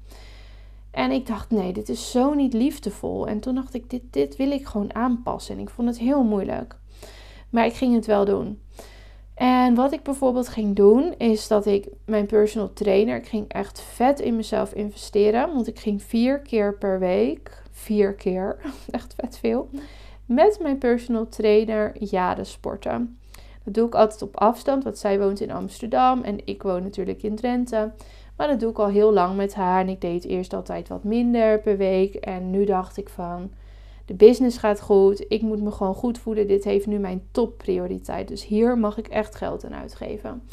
En 0.94 1.12
ik 1.12 1.28
dacht: 1.28 1.50
nee, 1.50 1.74
dit 1.74 1.90
is 1.90 2.12
zo 2.12 2.34
niet 2.34 2.54
liefdevol. 2.54 3.28
En 3.28 3.40
toen 3.40 3.56
dacht 3.56 3.74
ik: 3.74 3.90
dit, 3.90 4.02
dit 4.10 4.36
wil 4.36 4.52
ik 4.52 4.66
gewoon 4.66 4.96
aanpassen. 4.96 5.56
En 5.56 5.62
ik 5.62 5.70
vond 5.70 5.88
het 5.88 6.00
heel 6.00 6.24
moeilijk. 6.24 6.76
Maar 7.50 7.66
ik 7.66 7.74
ging 7.74 7.96
het 7.96 8.06
wel 8.06 8.26
doen. 8.26 8.62
En 9.36 9.76
wat 9.76 9.92
ik 9.92 10.04
bijvoorbeeld 10.04 10.48
ging 10.48 10.76
doen, 10.76 11.14
is 11.18 11.48
dat 11.48 11.66
ik 11.66 11.88
mijn 12.06 12.26
personal 12.26 12.74
trainer, 12.74 13.16
ik 13.16 13.28
ging 13.28 13.48
echt 13.48 13.82
vet 13.82 14.20
in 14.20 14.36
mezelf 14.36 14.74
investeren. 14.74 15.54
Want 15.54 15.68
ik 15.68 15.80
ging 15.80 16.04
vier 16.04 16.40
keer 16.40 16.78
per 16.78 17.00
week, 17.00 17.64
vier 17.72 18.14
keer, 18.14 18.58
echt 18.92 19.14
vet 19.18 19.38
veel, 19.38 19.70
met 20.26 20.60
mijn 20.62 20.78
personal 20.78 21.28
trainer 21.28 22.04
jaren 22.04 22.46
sporten. 22.46 23.18
Dat 23.64 23.74
doe 23.74 23.88
ik 23.88 23.96
altijd 23.96 24.22
op 24.22 24.38
afstand, 24.38 24.84
want 24.84 24.98
zij 24.98 25.20
woont 25.20 25.40
in 25.40 25.52
Amsterdam 25.52 26.22
en 26.22 26.48
ik 26.48 26.64
woon 26.64 26.84
natuurlijk 26.84 27.24
in 27.24 27.36
Drenthe. 27.36 27.92
Maar 28.38 28.48
dat 28.48 28.60
doe 28.60 28.70
ik 28.70 28.80
al 28.80 28.88
heel 28.88 29.14
lang 29.14 29.36
met 29.36 29.54
haar 29.54 29.82
en 29.82 29.90
ik 29.90 30.02
deed 30.02 30.26
eerst 30.26 30.54
altijd 30.54 30.88
wat 30.88 31.04
minder 31.04 31.60
per 31.60 31.78
week. 31.78 32.16
En 32.16 32.50
nu 32.50 32.66
dacht 32.66 32.98
ik 32.98 33.10
van, 33.10 33.52
de 34.06 34.14
business 34.14 34.58
gaat 34.58 34.82
goed. 34.82 35.26
Ik 35.28 35.42
moet 35.42 35.62
me 35.62 35.72
gewoon 35.72 35.96
goed 35.96 36.18
voelen. 36.18 36.48
Dit 36.48 36.64
heeft 36.64 36.88
nu 36.88 36.98
mijn 36.98 37.28
topprioriteit. 37.32 38.28
Dus 38.28 38.46
hier 38.46 38.78
mag 38.78 38.98
ik 38.98 39.08
echt 39.08 39.36
geld 39.36 39.66
aan 39.66 39.76
uitgeven. 39.76 40.44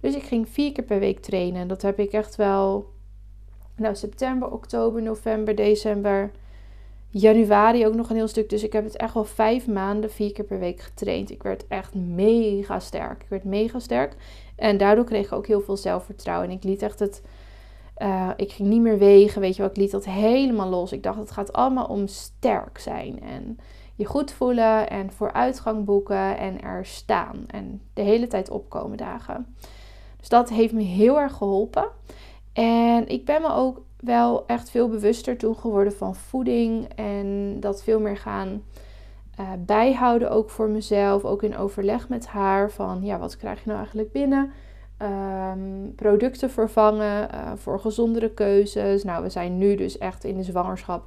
Dus 0.00 0.14
ik 0.14 0.22
ging 0.22 0.48
vier 0.48 0.72
keer 0.72 0.84
per 0.84 0.98
week 0.98 1.20
trainen. 1.20 1.68
Dat 1.68 1.82
heb 1.82 1.98
ik 1.98 2.12
echt 2.12 2.36
wel 2.36 2.90
Nou, 3.76 3.94
september, 3.94 4.50
oktober, 4.50 5.02
november, 5.02 5.54
december, 5.54 6.30
januari 7.12 7.86
ook 7.86 7.94
nog 7.94 8.10
een 8.10 8.16
heel 8.16 8.28
stuk. 8.28 8.50
Dus 8.50 8.62
ik 8.62 8.72
heb 8.72 8.84
het 8.84 8.96
echt 8.96 9.14
wel 9.14 9.24
vijf 9.24 9.66
maanden, 9.66 10.10
vier 10.10 10.32
keer 10.32 10.44
per 10.44 10.58
week 10.58 10.80
getraind. 10.80 11.30
Ik 11.30 11.42
werd 11.42 11.66
echt 11.66 11.94
mega 11.94 12.80
sterk. 12.80 13.22
Ik 13.22 13.28
werd 13.28 13.44
mega 13.44 13.78
sterk. 13.78 14.16
En 14.56 14.76
daardoor 14.76 15.04
kreeg 15.04 15.26
ik 15.26 15.32
ook 15.32 15.46
heel 15.46 15.60
veel 15.60 15.76
zelfvertrouwen. 15.76 16.48
En 16.48 16.56
ik 16.56 16.64
liet 16.64 16.82
echt 16.82 16.98
het. 16.98 17.22
Uh, 17.98 18.30
ik 18.36 18.52
ging 18.52 18.68
niet 18.68 18.80
meer 18.80 18.98
wegen, 18.98 19.40
weet 19.40 19.56
je 19.56 19.62
wel. 19.62 19.70
Ik 19.70 19.76
liet 19.76 19.90
dat 19.90 20.04
helemaal 20.04 20.68
los. 20.68 20.92
Ik 20.92 21.02
dacht, 21.02 21.18
het 21.18 21.30
gaat 21.30 21.52
allemaal 21.52 21.86
om 21.86 22.06
sterk 22.06 22.78
zijn. 22.78 23.20
En 23.20 23.58
je 23.94 24.04
goed 24.04 24.32
voelen 24.32 24.90
en 24.90 25.12
vooruitgang 25.12 25.84
boeken 25.84 26.38
en 26.38 26.62
er 26.62 26.86
staan. 26.86 27.44
En 27.46 27.80
de 27.94 28.02
hele 28.02 28.26
tijd 28.26 28.50
opkomen 28.50 28.96
dagen. 28.96 29.56
Dus 30.18 30.28
dat 30.28 30.50
heeft 30.50 30.72
me 30.72 30.82
heel 30.82 31.20
erg 31.20 31.32
geholpen. 31.32 31.88
En 32.52 33.08
ik 33.08 33.24
ben 33.24 33.42
me 33.42 33.52
ook 33.52 33.80
wel 34.02 34.46
echt 34.46 34.70
veel 34.70 34.88
bewuster 34.88 35.36
toen 35.36 35.56
geworden 35.56 35.92
van 35.92 36.14
voeding. 36.14 36.88
En 36.94 37.56
dat 37.60 37.82
veel 37.82 38.00
meer 38.00 38.16
gaan 38.16 38.62
uh, 39.40 39.48
bijhouden 39.58 40.30
ook 40.30 40.50
voor 40.50 40.68
mezelf. 40.68 41.24
Ook 41.24 41.42
in 41.42 41.56
overleg 41.56 42.08
met 42.08 42.26
haar. 42.26 42.70
Van 42.70 43.00
ja, 43.02 43.18
wat 43.18 43.36
krijg 43.36 43.58
je 43.58 43.64
nou 43.66 43.78
eigenlijk 43.78 44.12
binnen? 44.12 44.50
Um, 45.02 45.94
producten 45.94 46.50
vervangen 46.50 47.28
uh, 47.34 47.52
voor 47.56 47.80
gezondere 47.80 48.30
keuzes. 48.30 49.04
Nou, 49.04 49.22
we 49.22 49.30
zijn 49.30 49.58
nu 49.58 49.74
dus 49.74 49.98
echt 49.98 50.24
in 50.24 50.36
de 50.36 50.42
zwangerschap 50.42 51.04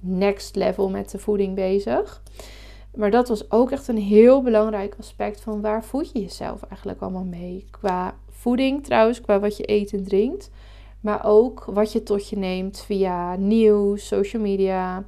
next 0.00 0.56
level 0.56 0.90
met 0.90 1.10
de 1.10 1.18
voeding 1.18 1.54
bezig. 1.54 2.22
Maar 2.94 3.10
dat 3.10 3.28
was 3.28 3.50
ook 3.50 3.70
echt 3.70 3.88
een 3.88 3.98
heel 3.98 4.42
belangrijk 4.42 4.94
aspect 4.98 5.40
van 5.40 5.60
waar 5.60 5.84
voed 5.84 6.10
je 6.12 6.20
jezelf 6.20 6.62
eigenlijk 6.62 7.00
allemaal 7.00 7.24
mee. 7.24 7.66
Qua 7.70 8.14
voeding 8.30 8.84
trouwens, 8.84 9.20
qua 9.20 9.40
wat 9.40 9.56
je 9.56 9.70
eet 9.70 9.92
en 9.92 10.04
drinkt. 10.04 10.50
Maar 11.04 11.24
ook 11.24 11.64
wat 11.64 11.92
je 11.92 12.02
tot 12.02 12.28
je 12.28 12.36
neemt 12.36 12.80
via 12.80 13.36
nieuws, 13.36 14.06
social 14.06 14.42
media, 14.42 15.04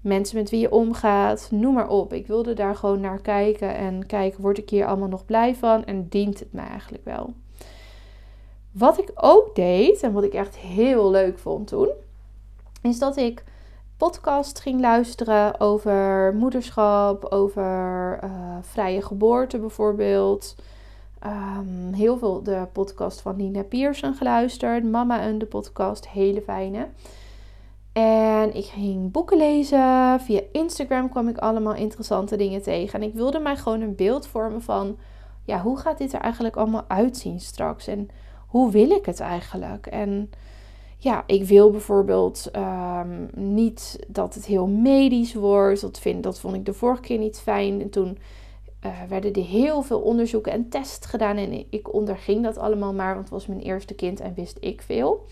mensen 0.00 0.36
met 0.36 0.50
wie 0.50 0.60
je 0.60 0.70
omgaat, 0.70 1.48
noem 1.50 1.74
maar 1.74 1.88
op. 1.88 2.12
Ik 2.12 2.26
wilde 2.26 2.54
daar 2.54 2.76
gewoon 2.76 3.00
naar 3.00 3.20
kijken 3.20 3.74
en 3.74 4.06
kijken, 4.06 4.42
word 4.42 4.58
ik 4.58 4.70
hier 4.70 4.86
allemaal 4.86 5.08
nog 5.08 5.24
blij 5.24 5.54
van 5.54 5.84
en 5.84 6.08
dient 6.08 6.38
het 6.38 6.52
mij 6.52 6.66
eigenlijk 6.66 7.04
wel? 7.04 7.34
Wat 8.72 8.98
ik 8.98 9.10
ook 9.14 9.54
deed 9.54 10.02
en 10.02 10.12
wat 10.12 10.24
ik 10.24 10.34
echt 10.34 10.56
heel 10.56 11.10
leuk 11.10 11.38
vond 11.38 11.66
toen, 11.66 11.88
is 12.82 12.98
dat 12.98 13.16
ik 13.16 13.44
podcast 13.96 14.60
ging 14.60 14.80
luisteren 14.80 15.60
over 15.60 16.34
moederschap, 16.34 17.24
over 17.24 18.18
uh, 18.24 18.56
vrije 18.60 19.02
geboorte 19.02 19.58
bijvoorbeeld. 19.58 20.54
Um, 21.26 21.92
heel 21.92 22.18
veel 22.18 22.42
de 22.42 22.66
podcast 22.72 23.20
van 23.20 23.36
Nina 23.36 23.62
Pierson 23.62 24.14
geluisterd. 24.14 24.84
Mama 24.84 25.20
en 25.20 25.38
de 25.38 25.46
podcast, 25.46 26.08
hele 26.08 26.42
fijne. 26.42 26.88
En 27.92 28.54
ik 28.54 28.64
ging 28.64 29.12
boeken 29.12 29.36
lezen. 29.36 30.20
Via 30.20 30.40
Instagram 30.52 31.08
kwam 31.08 31.28
ik 31.28 31.38
allemaal 31.38 31.74
interessante 31.74 32.36
dingen 32.36 32.62
tegen. 32.62 33.00
En 33.00 33.08
ik 33.08 33.14
wilde 33.14 33.38
mij 33.38 33.56
gewoon 33.56 33.80
een 33.80 33.94
beeld 33.94 34.26
vormen 34.26 34.62
van... 34.62 34.96
Ja, 35.44 35.60
hoe 35.60 35.78
gaat 35.78 35.98
dit 35.98 36.12
er 36.12 36.20
eigenlijk 36.20 36.56
allemaal 36.56 36.84
uitzien 36.88 37.40
straks? 37.40 37.86
En 37.86 38.08
hoe 38.46 38.70
wil 38.70 38.90
ik 38.90 39.06
het 39.06 39.20
eigenlijk? 39.20 39.86
En 39.86 40.30
ja, 40.96 41.22
ik 41.26 41.44
wil 41.44 41.70
bijvoorbeeld 41.70 42.50
um, 42.56 43.30
niet 43.34 43.98
dat 44.08 44.34
het 44.34 44.46
heel 44.46 44.66
medisch 44.66 45.34
wordt. 45.34 45.80
Dat, 45.80 45.98
vind, 45.98 46.22
dat 46.22 46.40
vond 46.40 46.54
ik 46.54 46.64
de 46.64 46.72
vorige 46.72 47.02
keer 47.02 47.18
niet 47.18 47.38
fijn. 47.38 47.80
En 47.80 47.90
toen 47.90 48.18
uh, 48.86 49.02
werden 49.08 49.32
er 49.32 49.44
heel 49.44 49.82
veel 49.82 50.00
onderzoeken 50.00 50.52
en 50.52 50.68
tests 50.68 51.06
gedaan. 51.06 51.36
En 51.36 51.66
ik 51.70 51.94
onderging 51.94 52.44
dat 52.44 52.58
allemaal 52.58 52.92
maar, 52.92 53.14
want 53.14 53.24
het 53.24 53.32
was 53.32 53.46
mijn 53.46 53.60
eerste 53.60 53.94
kind 53.94 54.20
en 54.20 54.34
wist 54.34 54.56
ik 54.60 54.82
veel. 54.82 55.26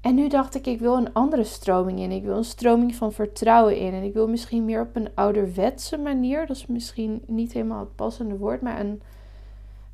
En 0.00 0.14
nu 0.14 0.28
dacht 0.28 0.54
ik, 0.54 0.66
ik 0.66 0.80
wil 0.80 0.96
een 0.96 1.12
andere 1.12 1.44
stroming 1.44 2.00
in. 2.00 2.10
Ik 2.10 2.24
wil 2.24 2.36
een 2.36 2.44
stroming 2.44 2.94
van 2.94 3.12
vertrouwen 3.12 3.76
in. 3.76 3.92
En 3.92 4.02
ik 4.02 4.12
wil 4.12 4.28
misschien 4.28 4.64
meer 4.64 4.80
op 4.80 4.96
een 4.96 5.08
ouderwetse 5.14 5.98
manier. 5.98 6.46
Dat 6.46 6.56
is 6.56 6.66
misschien 6.66 7.22
niet 7.26 7.52
helemaal 7.52 7.80
het 7.80 7.94
passende 7.94 8.36
woord, 8.36 8.60
maar 8.60 8.80
een 8.80 9.02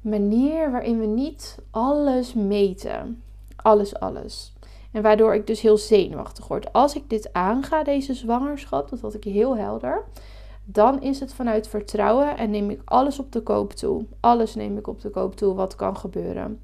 manier 0.00 0.70
waarin 0.70 0.98
we 0.98 1.06
niet 1.06 1.58
alles 1.70 2.34
meten. 2.34 3.22
Alles, 3.56 3.98
alles. 3.98 4.52
En 4.92 5.02
waardoor 5.02 5.34
ik 5.34 5.46
dus 5.46 5.60
heel 5.60 5.76
zenuwachtig 5.76 6.48
word. 6.48 6.72
Als 6.72 6.94
ik 6.94 7.10
dit 7.10 7.32
aanga, 7.32 7.82
deze 7.82 8.14
zwangerschap, 8.14 8.88
dat 8.88 9.00
had 9.00 9.14
ik 9.14 9.24
heel 9.24 9.56
helder. 9.56 10.04
Dan 10.72 11.02
is 11.02 11.20
het 11.20 11.34
vanuit 11.34 11.68
vertrouwen 11.68 12.36
en 12.36 12.50
neem 12.50 12.70
ik 12.70 12.80
alles 12.84 13.18
op 13.18 13.32
de 13.32 13.42
koop 13.42 13.72
toe. 13.72 14.04
Alles 14.20 14.54
neem 14.54 14.76
ik 14.78 14.86
op 14.86 15.00
de 15.00 15.10
koop 15.10 15.36
toe 15.36 15.54
wat 15.54 15.76
kan 15.76 15.96
gebeuren. 15.96 16.60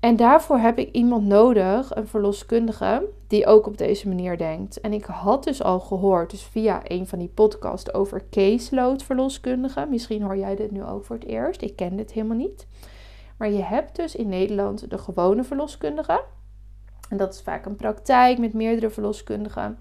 En 0.00 0.16
daarvoor 0.16 0.58
heb 0.58 0.78
ik 0.78 0.90
iemand 0.90 1.26
nodig, 1.26 1.94
een 1.94 2.06
verloskundige, 2.06 3.08
die 3.26 3.46
ook 3.46 3.66
op 3.66 3.78
deze 3.78 4.08
manier 4.08 4.38
denkt. 4.38 4.80
En 4.80 4.92
ik 4.92 5.04
had 5.04 5.44
dus 5.44 5.62
al 5.62 5.80
gehoord, 5.80 6.30
dus 6.30 6.42
via 6.42 6.80
een 6.84 7.06
van 7.06 7.18
die 7.18 7.28
podcasts 7.28 7.94
over 7.94 8.22
caseload 8.30 9.02
verloskundigen. 9.02 9.90
Misschien 9.90 10.22
hoor 10.22 10.36
jij 10.36 10.56
dit 10.56 10.70
nu 10.70 10.84
ook 10.84 11.04
voor 11.04 11.16
het 11.16 11.26
eerst. 11.26 11.62
Ik 11.62 11.76
ken 11.76 11.96
dit 11.96 12.12
helemaal 12.12 12.36
niet. 12.36 12.66
Maar 13.36 13.50
je 13.50 13.62
hebt 13.62 13.96
dus 13.96 14.16
in 14.16 14.28
Nederland 14.28 14.90
de 14.90 14.98
gewone 14.98 15.44
verloskundige. 15.44 16.24
En 17.08 17.16
dat 17.16 17.34
is 17.34 17.42
vaak 17.42 17.66
een 17.66 17.76
praktijk 17.76 18.38
met 18.38 18.52
meerdere 18.52 18.90
verloskundigen. 18.90 19.78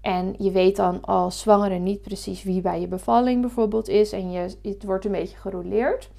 En 0.00 0.34
je 0.38 0.50
weet 0.50 0.76
dan 0.76 1.00
als 1.00 1.40
zwangere 1.40 1.78
niet 1.78 2.02
precies 2.02 2.42
wie 2.42 2.60
bij 2.60 2.80
je 2.80 2.88
bevalling 2.88 3.40
bijvoorbeeld 3.40 3.88
is. 3.88 4.12
En 4.12 4.30
je, 4.30 4.54
het 4.62 4.84
wordt 4.84 5.04
een 5.04 5.12
beetje 5.12 5.36
gerouleerd. 5.36 6.10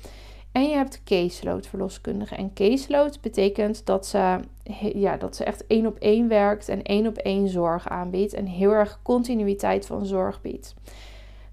En 0.52 0.70
je 0.70 0.76
hebt 0.76 1.04
caseload 1.04 1.68
verloskundige. 1.68 2.36
En 2.36 2.54
caseload 2.54 3.22
betekent 3.22 3.86
dat 3.86 4.06
ze, 4.06 4.40
ja, 4.94 5.18
dat 5.18 5.36
ze 5.36 5.44
echt 5.44 5.68
één 5.68 5.86
op 5.86 5.98
één 5.98 6.28
werkt 6.28 6.70
en 6.70 6.84
één 6.84 7.08
op 7.08 7.18
één 7.18 7.48
zorg 7.48 7.90
aanbiedt. 7.90 8.34
En 8.34 8.46
heel 8.46 8.72
erg 8.72 9.00
continuïteit 9.04 9.86
van 9.86 10.06
zorg 10.06 10.42
biedt. 10.42 10.76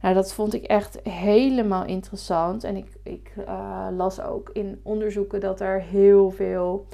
Nou, 0.02 0.14
dat 0.14 0.32
vond 0.32 0.54
ik 0.54 0.64
echt 0.64 0.98
helemaal 1.02 1.84
interessant. 1.84 2.64
En 2.64 2.76
ik, 2.76 2.86
ik 3.02 3.32
uh, 3.38 3.86
las 3.96 4.20
ook 4.20 4.50
in 4.52 4.80
onderzoeken 4.82 5.40
dat 5.40 5.60
er 5.60 5.82
heel 5.82 6.30
veel 6.30 6.86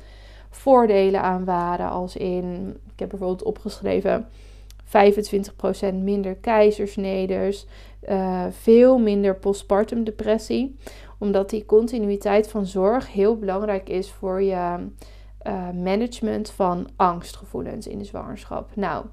voordelen 0.51 1.23
aan 1.23 1.45
waren. 1.45 1.91
Als 1.91 2.17
in, 2.17 2.77
ik 2.93 2.99
heb 2.99 3.09
bijvoorbeeld 3.09 3.43
opgeschreven 3.43 4.29
25% 4.85 5.95
minder 5.95 6.35
keizersneders, 6.35 7.67
uh, 8.09 8.45
veel 8.51 8.99
minder 8.99 9.37
postpartum 9.37 10.05
depressie. 10.05 10.77
Omdat 11.19 11.51
die 11.51 11.65
continuïteit 11.65 12.49
van 12.49 12.67
zorg 12.67 13.13
heel 13.13 13.39
belangrijk 13.39 13.89
is 13.89 14.11
voor 14.11 14.43
je 14.43 14.89
uh, 15.47 15.71
management 15.71 16.51
van 16.51 16.89
angstgevoelens 16.97 17.87
in 17.87 17.99
de 17.99 18.05
zwangerschap. 18.05 18.71
Nou, 18.75 19.05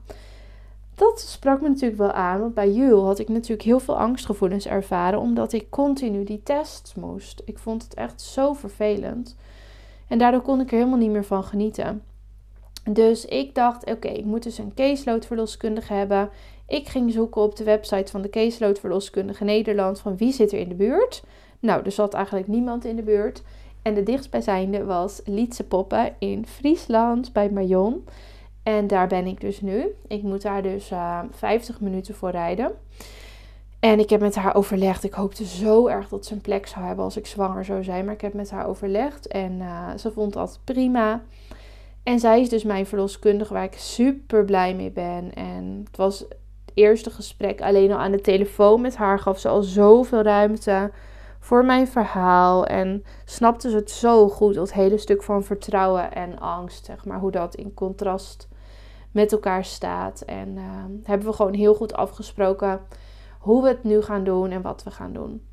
dat 0.95 1.19
sprak 1.19 1.61
me 1.61 1.67
natuurlijk 1.67 1.99
wel 1.99 2.11
aan, 2.11 2.39
want 2.39 2.53
bij 2.53 2.71
Jul 2.71 3.05
had 3.05 3.19
ik 3.19 3.29
natuurlijk 3.29 3.61
heel 3.61 3.79
veel 3.79 3.97
angstgevoelens 3.97 4.67
ervaren, 4.67 5.19
omdat 5.19 5.53
ik 5.53 5.69
continu 5.69 6.23
die 6.23 6.43
tests 6.43 6.95
moest. 6.95 7.41
Ik 7.45 7.57
vond 7.57 7.83
het 7.83 7.93
echt 7.93 8.21
zo 8.21 8.53
vervelend. 8.53 9.35
En 10.07 10.17
daardoor 10.17 10.41
kon 10.41 10.59
ik 10.59 10.71
er 10.71 10.77
helemaal 10.77 10.97
niet 10.97 11.11
meer 11.11 11.25
van 11.25 11.43
genieten. 11.43 12.03
Dus 12.89 13.25
ik 13.25 13.55
dacht, 13.55 13.91
oké, 13.91 14.07
ik 14.07 14.25
moet 14.25 14.43
dus 14.43 14.57
een 14.57 14.73
caseload-verloskundige 14.73 15.93
hebben. 15.93 16.29
Ik 16.67 16.87
ging 16.87 17.11
zoeken 17.11 17.41
op 17.41 17.55
de 17.55 17.63
website 17.63 18.11
van 18.11 18.21
de 18.21 18.29
caseload-verloskundige 18.29 19.43
Nederland 19.43 19.99
van 19.99 20.17
wie 20.17 20.33
zit 20.33 20.51
er 20.51 20.59
in 20.59 20.69
de 20.69 20.75
buurt. 20.75 21.23
Nou, 21.59 21.81
er 21.83 21.91
zat 21.91 22.13
eigenlijk 22.13 22.47
niemand 22.47 22.85
in 22.85 22.95
de 22.95 23.03
buurt. 23.03 23.41
En 23.81 23.93
de 23.93 24.03
dichtstbijzijnde 24.03 24.83
was 24.83 25.21
Lietse 25.25 25.63
Poppen 25.63 26.13
in 26.19 26.45
Friesland 26.47 27.33
bij 27.33 27.49
Mayon. 27.49 28.05
En 28.63 28.87
daar 28.87 29.07
ben 29.07 29.25
ik 29.25 29.41
dus 29.41 29.61
nu. 29.61 29.85
Ik 30.07 30.21
moet 30.21 30.41
daar 30.41 30.61
dus 30.61 30.91
uh, 30.91 31.19
eh, 31.19 31.25
50 31.31 31.81
minuten 31.81 32.15
voor 32.15 32.29
rijden. 32.29 32.71
En 33.79 33.99
ik 33.99 34.09
heb 34.09 34.21
met 34.21 34.35
haar 34.35 34.55
overlegd. 34.55 35.03
Ik 35.03 35.13
hoopte 35.13 35.45
zo 35.45 35.87
erg 35.87 36.09
dat 36.09 36.25
ze 36.25 36.33
een 36.33 36.41
plek 36.41 36.67
zou 36.67 36.85
hebben 36.85 37.05
als 37.05 37.17
ik 37.17 37.27
zwanger 37.27 37.65
zou 37.65 37.83
zijn. 37.83 38.05
Maar 38.05 38.13
ik 38.13 38.21
heb 38.21 38.33
met 38.33 38.51
haar 38.51 38.67
overlegd 38.67 39.27
en 39.27 39.51
uh, 39.51 39.89
ze 39.97 40.11
vond 40.11 40.33
dat 40.33 40.59
prima. 40.63 41.21
En 42.03 42.19
zij 42.19 42.41
is 42.41 42.49
dus 42.49 42.63
mijn 42.63 42.85
verloskundige 42.85 43.53
waar 43.53 43.63
ik 43.63 43.77
super 43.77 44.45
blij 44.45 44.75
mee 44.75 44.91
ben. 44.91 45.33
En 45.33 45.81
het 45.85 45.97
was 45.97 46.19
het 46.19 46.35
eerste 46.73 47.09
gesprek 47.09 47.61
alleen 47.61 47.91
al 47.91 47.97
aan 47.97 48.11
de 48.11 48.21
telefoon 48.21 48.81
met 48.81 48.95
haar. 48.95 49.19
Gaf 49.19 49.39
ze 49.39 49.47
al 49.47 49.61
zoveel 49.61 50.21
ruimte 50.21 50.91
voor 51.39 51.65
mijn 51.65 51.87
verhaal. 51.87 52.65
En 52.65 53.03
snapte 53.25 53.69
ze 53.69 53.75
het 53.75 53.91
zo 53.91 54.29
goed. 54.29 54.53
Dat 54.53 54.73
hele 54.73 54.97
stuk 54.97 55.23
van 55.23 55.43
vertrouwen 55.43 56.13
en 56.13 56.39
angst. 56.39 56.85
Zeg 56.85 57.05
maar 57.05 57.19
hoe 57.19 57.31
dat 57.31 57.55
in 57.55 57.73
contrast 57.73 58.49
met 59.11 59.31
elkaar 59.31 59.65
staat. 59.65 60.21
En 60.21 60.49
uh, 60.55 60.63
hebben 61.03 61.27
we 61.27 61.33
gewoon 61.33 61.53
heel 61.53 61.73
goed 61.73 61.93
afgesproken 61.93 62.79
hoe 63.39 63.61
we 63.61 63.67
het 63.67 63.83
nu 63.83 64.01
gaan 64.01 64.23
doen 64.23 64.51
en 64.51 64.61
wat 64.61 64.83
we 64.83 64.91
gaan 64.91 65.13
doen. 65.13 65.45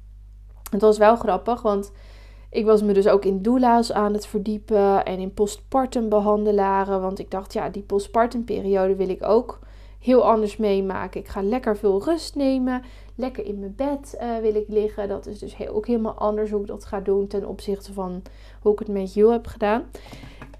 Het 0.70 0.80
was 0.80 0.98
wel 0.98 1.16
grappig, 1.16 1.62
want 1.62 1.92
ik 2.50 2.64
was 2.64 2.82
me 2.82 2.92
dus 2.92 3.08
ook 3.08 3.24
in 3.24 3.42
doula's 3.42 3.92
aan 3.92 4.12
het 4.12 4.26
verdiepen 4.26 5.04
en 5.04 5.18
in 5.18 5.34
postpartum 5.34 6.08
behandelaren. 6.08 7.00
Want 7.00 7.18
ik 7.18 7.30
dacht, 7.30 7.52
ja, 7.52 7.68
die 7.68 7.82
postpartum 7.82 8.44
periode 8.44 8.96
wil 8.96 9.08
ik 9.08 9.24
ook 9.24 9.58
heel 9.98 10.30
anders 10.30 10.56
meemaken. 10.56 11.20
Ik 11.20 11.28
ga 11.28 11.42
lekker 11.42 11.76
veel 11.76 12.04
rust 12.04 12.34
nemen. 12.34 12.82
Lekker 13.14 13.44
in 13.44 13.58
mijn 13.58 13.74
bed 13.76 14.18
uh, 14.20 14.36
wil 14.36 14.54
ik 14.54 14.68
liggen. 14.68 15.08
Dat 15.08 15.26
is 15.26 15.38
dus 15.38 15.68
ook 15.68 15.86
helemaal 15.86 16.14
anders 16.14 16.50
hoe 16.50 16.60
ik 16.60 16.66
dat 16.66 16.84
ga 16.84 17.00
doen 17.00 17.26
ten 17.26 17.46
opzichte 17.46 17.92
van 17.92 18.22
hoe 18.60 18.72
ik 18.72 18.78
het 18.78 18.88
met 18.88 19.14
jou 19.14 19.32
heb 19.32 19.46
gedaan. 19.46 19.82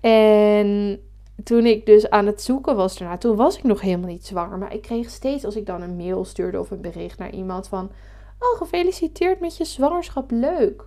En 0.01 1.01
toen 1.45 1.67
ik 1.67 1.87
dus 1.87 2.11
aan 2.11 2.27
het 2.27 2.43
zoeken 2.43 2.77
was 2.77 2.99
daarna, 2.99 3.19
toen 3.19 3.37
was 3.37 3.57
ik 3.57 3.63
nog 3.63 3.81
helemaal 3.81 4.09
niet 4.09 4.27
zwanger. 4.27 4.59
Maar 4.59 4.75
ik 4.75 4.83
kreeg 4.83 5.11
steeds, 5.11 5.45
als 5.45 5.57
ik 5.57 5.67
dan 5.67 5.83
een 5.83 5.97
mail 5.97 6.25
stuurde 6.25 6.61
of 6.61 6.71
een 6.71 6.81
bericht 6.81 7.19
naar 7.19 7.33
iemand 7.33 7.69
van... 7.69 7.91
Oh, 8.39 8.59
gefeliciteerd 8.59 9.41
met 9.41 9.57
je 9.57 9.65
zwangerschap, 9.65 10.31
leuk. 10.31 10.87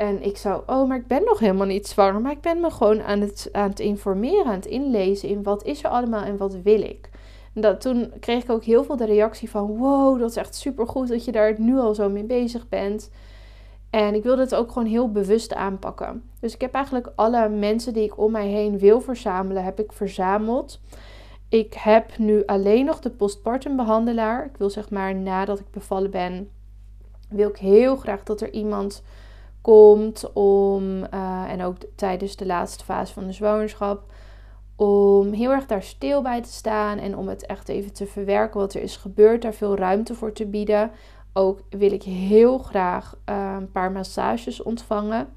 En 0.00 0.22
ik 0.22 0.36
zou, 0.36 0.62
oh, 0.66 0.88
maar 0.88 0.96
ik 0.96 1.06
ben 1.06 1.24
nog 1.24 1.38
helemaal 1.38 1.66
niet 1.66 1.86
zwanger. 1.86 2.20
Maar 2.20 2.32
ik 2.32 2.40
ben 2.40 2.60
me 2.60 2.70
gewoon 2.70 3.02
aan 3.02 3.20
het, 3.20 3.48
aan 3.52 3.68
het 3.68 3.80
informeren, 3.80 4.46
aan 4.46 4.52
het 4.52 4.66
inlezen 4.66 5.28
in 5.28 5.42
wat 5.42 5.64
is 5.64 5.84
er 5.84 5.90
allemaal 5.90 6.22
en 6.22 6.36
wat 6.36 6.56
wil 6.62 6.82
ik. 6.82 7.10
En 7.54 7.60
dat, 7.60 7.80
toen 7.80 8.12
kreeg 8.20 8.42
ik 8.42 8.50
ook 8.50 8.64
heel 8.64 8.84
veel 8.84 8.96
de 8.96 9.04
reactie 9.04 9.50
van, 9.50 9.76
wow, 9.76 10.20
dat 10.20 10.30
is 10.30 10.36
echt 10.36 10.54
super 10.54 10.86
goed 10.86 11.08
dat 11.08 11.24
je 11.24 11.32
daar 11.32 11.54
nu 11.60 11.78
al 11.78 11.94
zo 11.94 12.08
mee 12.08 12.24
bezig 12.24 12.68
bent. 12.68 13.10
En 13.90 14.14
ik 14.14 14.22
wilde 14.22 14.42
het 14.42 14.54
ook 14.54 14.72
gewoon 14.72 14.88
heel 14.88 15.12
bewust 15.12 15.54
aanpakken. 15.54 16.22
Dus 16.40 16.54
ik 16.54 16.60
heb 16.60 16.74
eigenlijk 16.74 17.12
alle 17.14 17.48
mensen 17.48 17.92
die 17.92 18.04
ik 18.04 18.18
om 18.18 18.32
mij 18.32 18.48
heen 18.48 18.78
wil 18.78 19.00
verzamelen, 19.00 19.64
heb 19.64 19.80
ik 19.80 19.92
verzameld. 19.92 20.80
Ik 21.48 21.74
heb 21.74 22.18
nu 22.18 22.44
alleen 22.46 22.84
nog 22.84 23.00
de 23.00 23.10
postpartum 23.10 23.76
behandelaar. 23.76 24.44
Ik 24.44 24.56
wil 24.56 24.70
zeg 24.70 24.90
maar 24.90 25.14
nadat 25.14 25.58
ik 25.58 25.70
bevallen 25.70 26.10
ben, 26.10 26.50
wil 27.28 27.48
ik 27.48 27.56
heel 27.56 27.96
graag 27.96 28.22
dat 28.22 28.40
er 28.40 28.52
iemand 28.52 29.02
komt 29.60 30.32
om, 30.32 30.82
uh, 31.14 31.50
en 31.50 31.62
ook 31.62 31.76
tijdens 31.96 32.36
de 32.36 32.46
laatste 32.46 32.84
fase 32.84 33.12
van 33.12 33.26
de 33.26 33.32
zwangerschap, 33.32 34.02
om 34.76 35.32
heel 35.32 35.50
erg 35.50 35.66
daar 35.66 35.82
stil 35.82 36.22
bij 36.22 36.42
te 36.42 36.52
staan 36.52 36.98
en 36.98 37.16
om 37.16 37.28
het 37.28 37.46
echt 37.46 37.68
even 37.68 37.92
te 37.92 38.06
verwerken 38.06 38.60
wat 38.60 38.74
er 38.74 38.82
is 38.82 38.96
gebeurd, 38.96 39.42
daar 39.42 39.54
veel 39.54 39.76
ruimte 39.76 40.14
voor 40.14 40.32
te 40.32 40.46
bieden. 40.46 40.90
Ook 41.32 41.60
wil 41.70 41.92
ik 41.92 42.02
heel 42.02 42.58
graag 42.58 43.16
uh, 43.28 43.54
een 43.58 43.70
paar 43.70 43.92
massages 43.92 44.62
ontvangen 44.62 45.28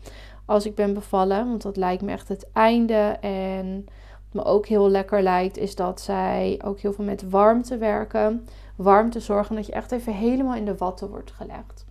als 0.46 0.66
ik 0.66 0.76
ben 0.76 0.94
bevallen, 0.94 1.48
want 1.48 1.62
dat 1.62 1.78
lijkt 1.78 2.02
me 2.02 2.12
echt 2.12 2.28
het 2.28 2.48
einde. 2.54 3.18
En 3.22 3.86
wat 4.32 4.44
me 4.44 4.50
ook 4.50 4.66
heel 4.66 4.90
lekker 4.90 5.22
lijkt, 5.22 5.58
is 5.58 5.76
dat 5.76 6.02
zij 6.02 6.60
ook 6.64 6.80
heel 6.80 6.94
veel 6.94 7.06
met 7.06 7.30
warmte 7.30 7.78
werken. 7.78 8.48
Warmte 8.76 9.20
zorgen 9.20 9.56
dat 9.56 9.66
je 9.66 9.72
echt 9.72 9.92
even 9.92 10.14
helemaal 10.14 10.56
in 10.56 10.66
de 10.66 10.78
watten 10.78 11.10
wordt 11.10 11.32
gelegd. 11.32 11.86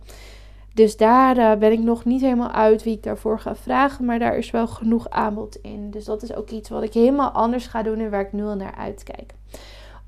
Dus 0.73 0.97
daar 0.97 1.37
uh, 1.37 1.55
ben 1.55 1.71
ik 1.71 1.79
nog 1.79 2.05
niet 2.05 2.21
helemaal 2.21 2.51
uit 2.51 2.83
wie 2.83 2.95
ik 2.95 3.03
daarvoor 3.03 3.39
ga 3.39 3.55
vragen. 3.55 4.05
Maar 4.05 4.19
daar 4.19 4.37
is 4.37 4.51
wel 4.51 4.67
genoeg 4.67 5.09
aanbod 5.09 5.55
in. 5.61 5.91
Dus 5.91 6.05
dat 6.05 6.23
is 6.23 6.35
ook 6.35 6.49
iets 6.49 6.69
wat 6.69 6.83
ik 6.83 6.93
helemaal 6.93 7.29
anders 7.29 7.67
ga 7.67 7.83
doen 7.83 7.99
en 7.99 8.09
waar 8.09 8.21
ik 8.21 8.33
nu 8.33 8.43
al 8.43 8.55
naar 8.55 8.75
uitkijk. 8.75 9.33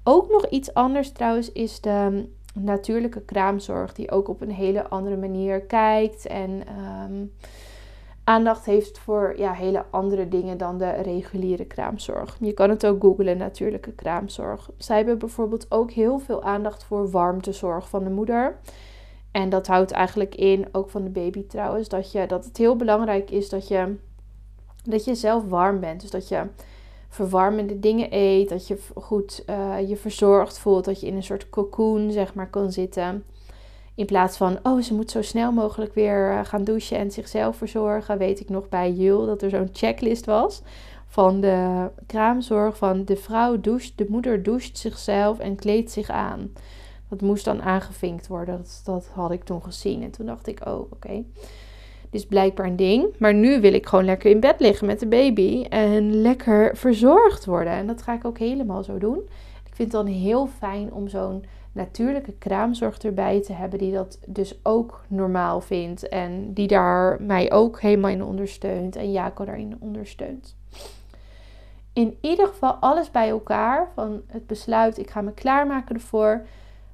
Ook 0.03 0.29
nog 0.29 0.47
iets 0.47 0.73
anders 0.73 1.11
trouwens 1.11 1.51
is 1.51 1.81
de 1.81 2.27
natuurlijke 2.53 3.21
kraamzorg. 3.21 3.93
Die 3.93 4.11
ook 4.11 4.27
op 4.27 4.41
een 4.41 4.51
hele 4.51 4.87
andere 4.87 5.17
manier 5.17 5.61
kijkt. 5.61 6.27
En 6.27 6.63
um, 7.09 7.31
aandacht 8.23 8.65
heeft 8.65 8.99
voor 8.99 9.33
ja, 9.37 9.53
hele 9.53 9.85
andere 9.89 10.27
dingen 10.27 10.57
dan 10.57 10.77
de 10.77 10.89
reguliere 10.89 11.65
kraamzorg. 11.65 12.37
Je 12.39 12.53
kan 12.53 12.69
het 12.69 12.85
ook 12.85 13.01
googlen, 13.01 13.37
natuurlijke 13.37 13.91
kraamzorg. 13.91 14.69
Zij 14.77 14.97
hebben 14.97 15.17
bijvoorbeeld 15.17 15.71
ook 15.71 15.91
heel 15.91 16.19
veel 16.19 16.43
aandacht 16.43 16.83
voor 16.83 17.09
warmtezorg 17.09 17.89
van 17.89 18.03
de 18.03 18.09
moeder. 18.09 18.57
En 19.35 19.49
dat 19.49 19.67
houdt 19.67 19.91
eigenlijk 19.91 20.35
in, 20.35 20.67
ook 20.71 20.89
van 20.89 21.03
de 21.03 21.09
baby 21.09 21.47
trouwens, 21.47 21.89
dat, 21.89 22.11
je, 22.11 22.27
dat 22.27 22.45
het 22.45 22.57
heel 22.57 22.75
belangrijk 22.75 23.31
is 23.31 23.49
dat 23.49 23.67
je, 23.67 23.95
dat 24.83 25.05
je 25.05 25.15
zelf 25.15 25.43
warm 25.47 25.79
bent. 25.79 26.01
Dus 26.01 26.09
dat 26.09 26.27
je 26.27 26.41
verwarmende 27.09 27.79
dingen 27.79 28.07
eet, 28.11 28.49
dat 28.49 28.67
je 28.67 28.77
goed 28.95 29.43
uh, 29.49 29.89
je 29.89 29.97
verzorgd 29.97 30.59
voelt, 30.59 30.85
dat 30.85 30.99
je 31.01 31.07
in 31.07 31.15
een 31.15 31.23
soort 31.23 31.49
cocoon 31.49 32.11
zeg 32.11 32.33
maar 32.33 32.49
kan 32.49 32.71
zitten. 32.71 33.23
In 33.95 34.05
plaats 34.05 34.37
van, 34.37 34.59
oh, 34.63 34.81
ze 34.81 34.93
moet 34.93 35.11
zo 35.11 35.21
snel 35.21 35.51
mogelijk 35.51 35.93
weer 35.93 36.31
eh, 36.31 36.45
gaan 36.45 36.63
douchen 36.63 36.97
en 36.97 37.11
zichzelf 37.11 37.55
verzorgen. 37.57 38.17
Weet 38.17 38.39
ik 38.39 38.49
nog 38.49 38.69
bij 38.69 38.91
Jul 38.91 39.25
dat 39.25 39.41
er 39.41 39.49
zo'n 39.49 39.69
checklist 39.71 40.25
was 40.25 40.61
van 41.07 41.41
de 41.41 41.89
kraamzorg 42.05 42.77
van 42.77 43.05
de 43.05 43.15
vrouw 43.15 43.61
doucht, 43.61 43.97
de 43.97 44.05
moeder 44.09 44.43
doucht 44.43 44.77
zichzelf 44.77 45.39
en 45.39 45.55
kleedt 45.55 45.91
zich 45.91 46.09
aan. 46.09 46.51
Dat 47.09 47.21
moest 47.21 47.45
dan 47.45 47.61
aangevinkt 47.61 48.27
worden. 48.27 48.65
Dat, 48.83 49.09
had 49.13 49.31
ik 49.31 49.43
toen 49.43 49.63
gezien. 49.63 50.03
En 50.03 50.11
toen 50.11 50.25
dacht 50.25 50.47
ik, 50.47 50.67
oh, 50.67 50.91
oké. 50.91 51.23
Dit 52.09 52.21
is 52.21 52.25
blijkbaar 52.25 52.65
een 52.65 52.75
ding. 52.75 53.05
Maar 53.19 53.33
nu 53.33 53.61
wil 53.61 53.73
ik 53.73 53.85
gewoon 53.85 54.05
lekker 54.05 54.31
in 54.31 54.39
bed 54.39 54.59
liggen 54.59 54.87
met 54.87 54.99
de 54.99 55.07
baby. 55.07 55.65
En 55.69 56.21
lekker 56.21 56.77
verzorgd 56.77 57.45
worden. 57.45 57.73
En 57.73 57.87
dat 57.87 58.01
ga 58.01 58.13
ik 58.13 58.25
ook 58.25 58.37
helemaal 58.37 58.83
zo 58.83 58.97
doen. 58.97 59.17
Ik 59.65 59.75
vind 59.75 59.91
het 59.91 60.05
dan 60.05 60.13
heel 60.13 60.47
fijn 60.47 60.93
om 60.93 61.07
zo'n 61.07 61.45
natuurlijke 61.71 62.33
kraamzorg 62.33 62.97
erbij 62.97 63.41
te 63.41 63.53
hebben. 63.53 63.79
Die 63.79 63.93
dat 63.93 64.19
dus 64.25 64.59
ook 64.63 65.03
normaal 65.07 65.61
vindt. 65.61 66.09
En 66.09 66.53
die 66.53 66.67
daar 66.67 67.21
mij 67.21 67.51
ook 67.51 67.81
helemaal 67.81 68.11
in 68.11 68.23
ondersteunt. 68.23 68.95
En 68.95 69.11
Jaco 69.11 69.45
daarin 69.45 69.77
ondersteunt. 69.79 70.55
In 71.93 72.17
ieder 72.21 72.47
geval 72.47 72.73
alles 72.73 73.11
bij 73.11 73.29
elkaar. 73.29 73.91
Van 73.95 74.21
het 74.27 74.47
besluit, 74.47 74.97
ik 74.97 75.09
ga 75.09 75.21
me 75.21 75.33
klaarmaken 75.33 75.95
ervoor 75.95 76.45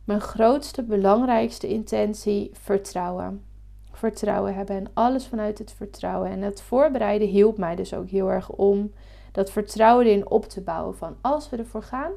mijn 0.04 0.22
grootste, 0.22 0.84
belangrijkste 0.84 1.68
intentie 1.68 2.52
vertrouwen. 2.54 3.44
Vertrouwen 3.92 4.56
hebben 4.56 4.76
en 4.76 4.88
alles 4.94 5.28
vanuit 5.28 5.58
het 5.58 5.72
vertrouwen. 5.72 6.30
En 6.30 6.42
het 6.42 6.62
voorbereiden 6.62 7.28
hielp 7.28 7.58
mij 7.58 7.76
dus 7.76 7.94
ook 7.94 8.10
heel 8.10 8.32
erg 8.32 8.50
om 8.50 8.92
dat 9.32 9.52
vertrouwen 9.52 10.06
erin 10.06 10.30
op 10.30 10.46
te 10.46 10.62
bouwen. 10.62 10.96
Van 10.96 11.16
als 11.22 11.50
we 11.50 11.58
ervoor 11.58 11.84
gaan, 11.84 12.12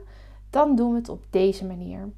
dan 0.50 0.76
doen 0.76 0.90
we 0.90 0.98
het 0.98 1.08
op 1.08 1.24
deze 1.30 1.64
manier. 1.64 2.08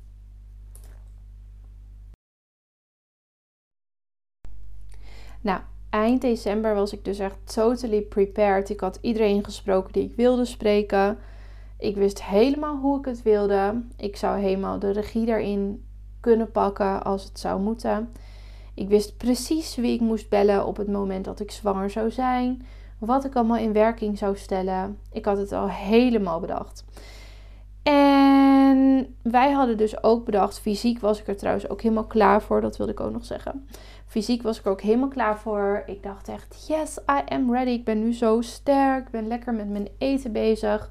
Nou, 5.40 5.61
eind 5.90 6.20
december 6.20 6.74
was 6.74 6.92
ik 6.92 7.05
dus 7.05 7.18
echt 7.18 7.55
totally 7.55 8.02
prepared. 8.02 8.70
Ik 8.70 8.81
had 8.81 8.98
iedereen 9.00 9.44
gesproken 9.44 9.92
die 9.92 10.05
ik 10.05 10.16
wilde 10.16 10.44
spreken. 10.44 11.18
Ik 11.78 11.96
wist 11.96 12.24
helemaal 12.24 12.76
hoe 12.76 12.98
ik 12.98 13.04
het 13.04 13.22
wilde. 13.22 13.82
Ik 13.96 14.16
zou 14.16 14.40
helemaal 14.40 14.78
de 14.78 14.90
regie 14.90 15.26
daarin 15.26 15.84
kunnen 16.20 16.50
pakken 16.50 17.02
als 17.02 17.24
het 17.24 17.38
zou 17.38 17.60
moeten. 17.60 18.12
Ik 18.74 18.88
wist 18.88 19.16
precies 19.16 19.76
wie 19.76 19.94
ik 19.94 20.00
moest 20.00 20.28
bellen 20.28 20.66
op 20.66 20.76
het 20.76 20.88
moment 20.88 21.24
dat 21.24 21.40
ik 21.40 21.50
zwanger 21.50 21.90
zou 21.90 22.10
zijn. 22.10 22.66
Wat 22.98 23.24
ik 23.24 23.34
allemaal 23.34 23.56
in 23.56 23.72
werking 23.72 24.18
zou 24.18 24.36
stellen. 24.36 24.98
Ik 25.12 25.24
had 25.24 25.36
het 25.36 25.52
al 25.52 25.68
helemaal 25.70 26.40
bedacht. 26.40 26.84
En 27.82 29.16
wij 29.22 29.52
hadden 29.52 29.76
dus 29.76 30.02
ook 30.02 30.24
bedacht, 30.24 30.60
fysiek 30.60 31.00
was 31.00 31.20
ik 31.20 31.28
er 31.28 31.36
trouwens 31.36 31.68
ook 31.68 31.82
helemaal 31.82 32.06
klaar 32.06 32.42
voor. 32.42 32.60
Dat 32.60 32.76
wilde 32.76 32.92
ik 32.92 33.00
ook 33.00 33.12
nog 33.12 33.24
zeggen. 33.24 33.68
Fysiek 34.06 34.42
was 34.42 34.58
ik 34.58 34.66
ook 34.66 34.80
helemaal 34.80 35.08
klaar 35.08 35.38
voor. 35.38 35.82
Ik 35.86 36.02
dacht 36.02 36.28
echt, 36.28 36.64
yes, 36.68 36.98
I 36.98 37.34
am 37.34 37.52
ready. 37.52 37.70
Ik 37.70 37.84
ben 37.84 37.98
nu 37.98 38.12
zo 38.12 38.40
sterk. 38.40 39.06
Ik 39.06 39.10
ben 39.10 39.26
lekker 39.26 39.54
met 39.54 39.68
mijn 39.68 39.88
eten 39.98 40.32
bezig. 40.32 40.90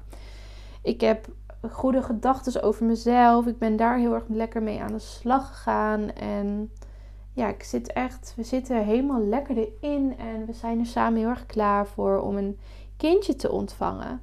Ik 0.86 1.00
heb 1.00 1.28
goede 1.70 2.02
gedachten 2.02 2.62
over 2.62 2.84
mezelf. 2.84 3.46
Ik 3.46 3.58
ben 3.58 3.76
daar 3.76 3.98
heel 3.98 4.14
erg 4.14 4.24
lekker 4.28 4.62
mee 4.62 4.80
aan 4.80 4.92
de 4.92 4.98
slag 4.98 5.48
gegaan. 5.48 6.12
En 6.12 6.72
ja, 7.32 7.48
ik 7.48 7.62
zit 7.62 7.92
echt, 7.92 8.32
we 8.36 8.42
zitten 8.42 8.84
helemaal 8.84 9.20
lekker 9.20 9.56
erin. 9.56 10.14
En 10.18 10.46
we 10.46 10.52
zijn 10.52 10.78
er 10.78 10.86
samen 10.86 11.18
heel 11.18 11.28
erg 11.28 11.46
klaar 11.46 11.86
voor 11.86 12.20
om 12.20 12.36
een 12.36 12.58
kindje 12.96 13.36
te 13.36 13.50
ontvangen. 13.50 14.20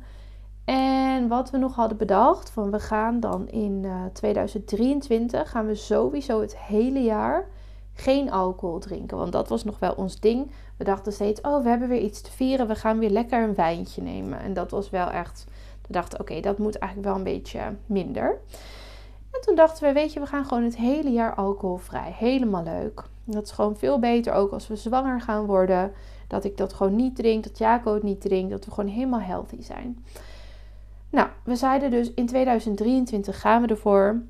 En 0.65 1.27
wat 1.27 1.49
we 1.49 1.57
nog 1.57 1.75
hadden 1.75 1.97
bedacht, 1.97 2.49
van 2.49 2.71
we 2.71 2.79
gaan 2.79 3.19
dan 3.19 3.47
in 3.47 3.85
2023, 4.13 5.41
eh, 5.41 5.47
gaan 5.47 5.65
we 5.65 5.75
sowieso 5.75 6.41
het 6.41 6.57
hele 6.57 7.03
jaar 7.03 7.47
geen 7.93 8.31
alcohol 8.31 8.79
drinken. 8.79 9.17
Want 9.17 9.31
dat 9.31 9.49
was 9.49 9.63
nog 9.63 9.79
wel 9.79 9.93
ons 9.93 10.19
ding. 10.19 10.51
We 10.77 10.83
dachten 10.83 11.13
steeds, 11.13 11.41
oh, 11.41 11.63
we 11.63 11.69
hebben 11.69 11.87
weer 11.87 12.01
iets 12.01 12.21
te 12.21 12.31
vieren. 12.31 12.67
We 12.67 12.75
gaan 12.75 12.99
weer 12.99 13.09
lekker 13.09 13.43
een 13.43 13.55
wijntje 13.55 14.01
nemen. 14.01 14.39
En 14.39 14.53
dat 14.53 14.71
was 14.71 14.89
wel 14.89 15.09
echt 15.09 15.45
we 15.87 15.93
dachten, 15.93 16.19
oké, 16.19 16.39
dat 16.39 16.57
moet 16.57 16.77
eigenlijk 16.77 17.11
wel 17.11 17.17
een 17.17 17.33
beetje 17.33 17.75
minder. 17.85 18.39
En 19.31 19.41
toen 19.41 19.55
dachten 19.55 19.87
we, 19.87 19.93
weet 19.93 20.13
je, 20.13 20.19
we 20.19 20.25
gaan 20.25 20.45
gewoon 20.45 20.63
het 20.63 20.77
hele 20.77 21.11
jaar 21.11 21.35
alcoholvrij. 21.35 22.15
Helemaal 22.17 22.63
leuk. 22.63 23.03
Dat 23.23 23.43
is 23.43 23.51
gewoon 23.51 23.77
veel 23.77 23.99
beter 23.99 24.33
ook 24.33 24.51
als 24.51 24.67
we 24.67 24.75
zwanger 24.75 25.21
gaan 25.21 25.45
worden. 25.45 25.91
Dat 26.27 26.43
ik 26.43 26.57
dat 26.57 26.73
gewoon 26.73 26.95
niet 26.95 27.15
drink, 27.15 27.43
dat 27.43 27.57
Jaco 27.57 27.93
het 27.93 28.03
niet 28.03 28.21
drinkt. 28.21 28.51
Dat 28.51 28.65
we 28.65 28.71
gewoon 28.71 28.89
helemaal 28.89 29.21
healthy 29.21 29.61
zijn. 29.61 30.05
Nou, 31.09 31.27
we 31.43 31.55
zeiden 31.55 31.91
dus 31.91 32.13
in 32.13 32.25
2023 32.25 33.39
gaan 33.39 33.61
we 33.61 33.67
ervoor. 33.67 34.21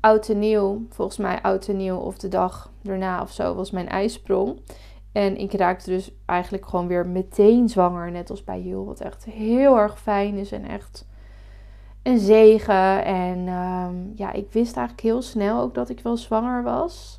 Oud 0.00 0.28
en 0.28 0.38
nieuw, 0.38 0.86
volgens 0.88 1.18
mij 1.18 1.42
oud 1.42 1.68
en 1.68 1.76
nieuw 1.76 1.96
of 1.96 2.18
de 2.18 2.28
dag 2.28 2.70
daarna 2.82 3.22
of 3.22 3.32
zo 3.32 3.54
was 3.54 3.70
mijn 3.70 3.88
ijsprong. 3.88 4.60
En 5.12 5.36
ik 5.36 5.52
raakte 5.52 5.90
dus 5.90 6.10
eigenlijk 6.26 6.66
gewoon 6.66 6.86
weer 6.86 7.06
meteen 7.06 7.68
zwanger. 7.68 8.10
Net 8.10 8.30
als 8.30 8.44
bij 8.44 8.62
Jul. 8.62 8.84
Wat 8.84 9.00
echt 9.00 9.24
heel 9.24 9.78
erg 9.78 10.00
fijn 10.00 10.34
is 10.34 10.52
en 10.52 10.64
echt 10.64 11.06
een 12.02 12.18
zegen. 12.18 13.04
En 13.04 13.48
ehm, 13.48 13.94
ja, 14.14 14.32
ik 14.32 14.52
wist 14.52 14.76
eigenlijk 14.76 15.06
heel 15.06 15.22
snel 15.22 15.60
ook 15.60 15.74
dat 15.74 15.88
ik 15.88 16.00
wel 16.00 16.16
zwanger 16.16 16.62
was. 16.62 17.18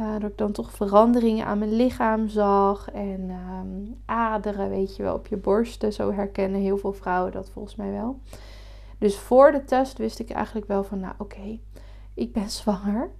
Uh, 0.00 0.12
dat 0.12 0.30
ik 0.30 0.38
dan 0.38 0.52
toch 0.52 0.72
veranderingen 0.72 1.46
aan 1.46 1.58
mijn 1.58 1.76
lichaam 1.76 2.28
zag. 2.28 2.90
En 2.90 3.30
ehm, 3.30 3.92
aderen, 4.04 4.70
weet 4.70 4.96
je 4.96 5.02
wel, 5.02 5.14
op 5.14 5.26
je 5.26 5.36
borsten. 5.36 5.92
Zo 5.92 6.12
herkennen 6.12 6.60
heel 6.60 6.78
veel 6.78 6.92
vrouwen 6.92 7.32
dat 7.32 7.50
volgens 7.50 7.76
mij 7.76 7.90
wel. 7.90 8.18
Dus 8.98 9.18
voor 9.18 9.52
de 9.52 9.64
test 9.64 9.98
wist 9.98 10.18
ik 10.18 10.30
eigenlijk 10.30 10.66
wel 10.66 10.84
van, 10.84 11.00
nou 11.00 11.14
oké, 11.18 11.58
ik 12.14 12.32
ben 12.32 12.50
zwanger. 12.60 13.10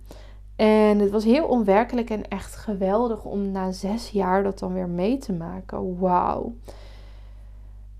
En 0.56 0.98
het 0.98 1.10
was 1.10 1.24
heel 1.24 1.46
onwerkelijk 1.46 2.10
en 2.10 2.28
echt 2.28 2.56
geweldig 2.56 3.24
om 3.24 3.50
na 3.50 3.72
zes 3.72 4.10
jaar 4.10 4.42
dat 4.42 4.58
dan 4.58 4.72
weer 4.72 4.88
mee 4.88 5.18
te 5.18 5.32
maken. 5.32 5.98
Wauw. 5.98 6.54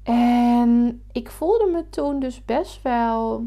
En 0.03 1.03
ik 1.13 1.31
voelde 1.31 1.71
me 1.73 1.89
toen 1.91 2.21
dus 2.21 2.45
best 2.45 2.83
wel 2.83 3.45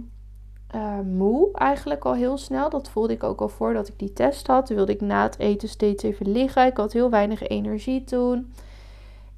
uh, 0.76 1.00
moe 1.00 1.52
eigenlijk 1.54 2.06
al 2.06 2.14
heel 2.14 2.38
snel. 2.38 2.70
Dat 2.70 2.90
voelde 2.90 3.14
ik 3.14 3.24
ook 3.24 3.42
al 3.42 3.50
voordat 3.50 3.88
ik 3.88 4.00
die 4.00 4.14
test 4.14 4.48
had. 4.48 4.66
Toen 4.66 4.76
wilde 4.76 4.92
ik 4.92 5.02
na 5.02 5.24
het 5.24 5.40
eten 5.40 5.70
steeds 5.70 6.04
even 6.04 6.32
liggen. 6.32 6.66
Ik 6.66 6.78
had 6.78 6.94
heel 6.94 7.10
weinig 7.10 7.48
energie 7.48 8.04
toen. 8.04 8.54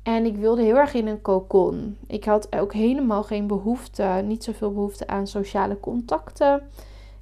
En 0.04 0.26
ik 0.26 0.36
wilde 0.36 0.62
heel 0.62 0.78
erg 0.78 0.94
in 0.94 1.08
een 1.08 1.22
cocon. 1.22 1.98
Ik 2.08 2.26
had 2.26 2.56
ook 2.56 2.74
helemaal 2.74 3.24
geen 3.24 3.48
behoefte, 3.48 4.22
niet 4.26 4.44
zoveel 4.44 4.74
behoefte 4.74 5.08
aan 5.08 5.28
sociale 5.28 5.80
contacten. 5.80 6.62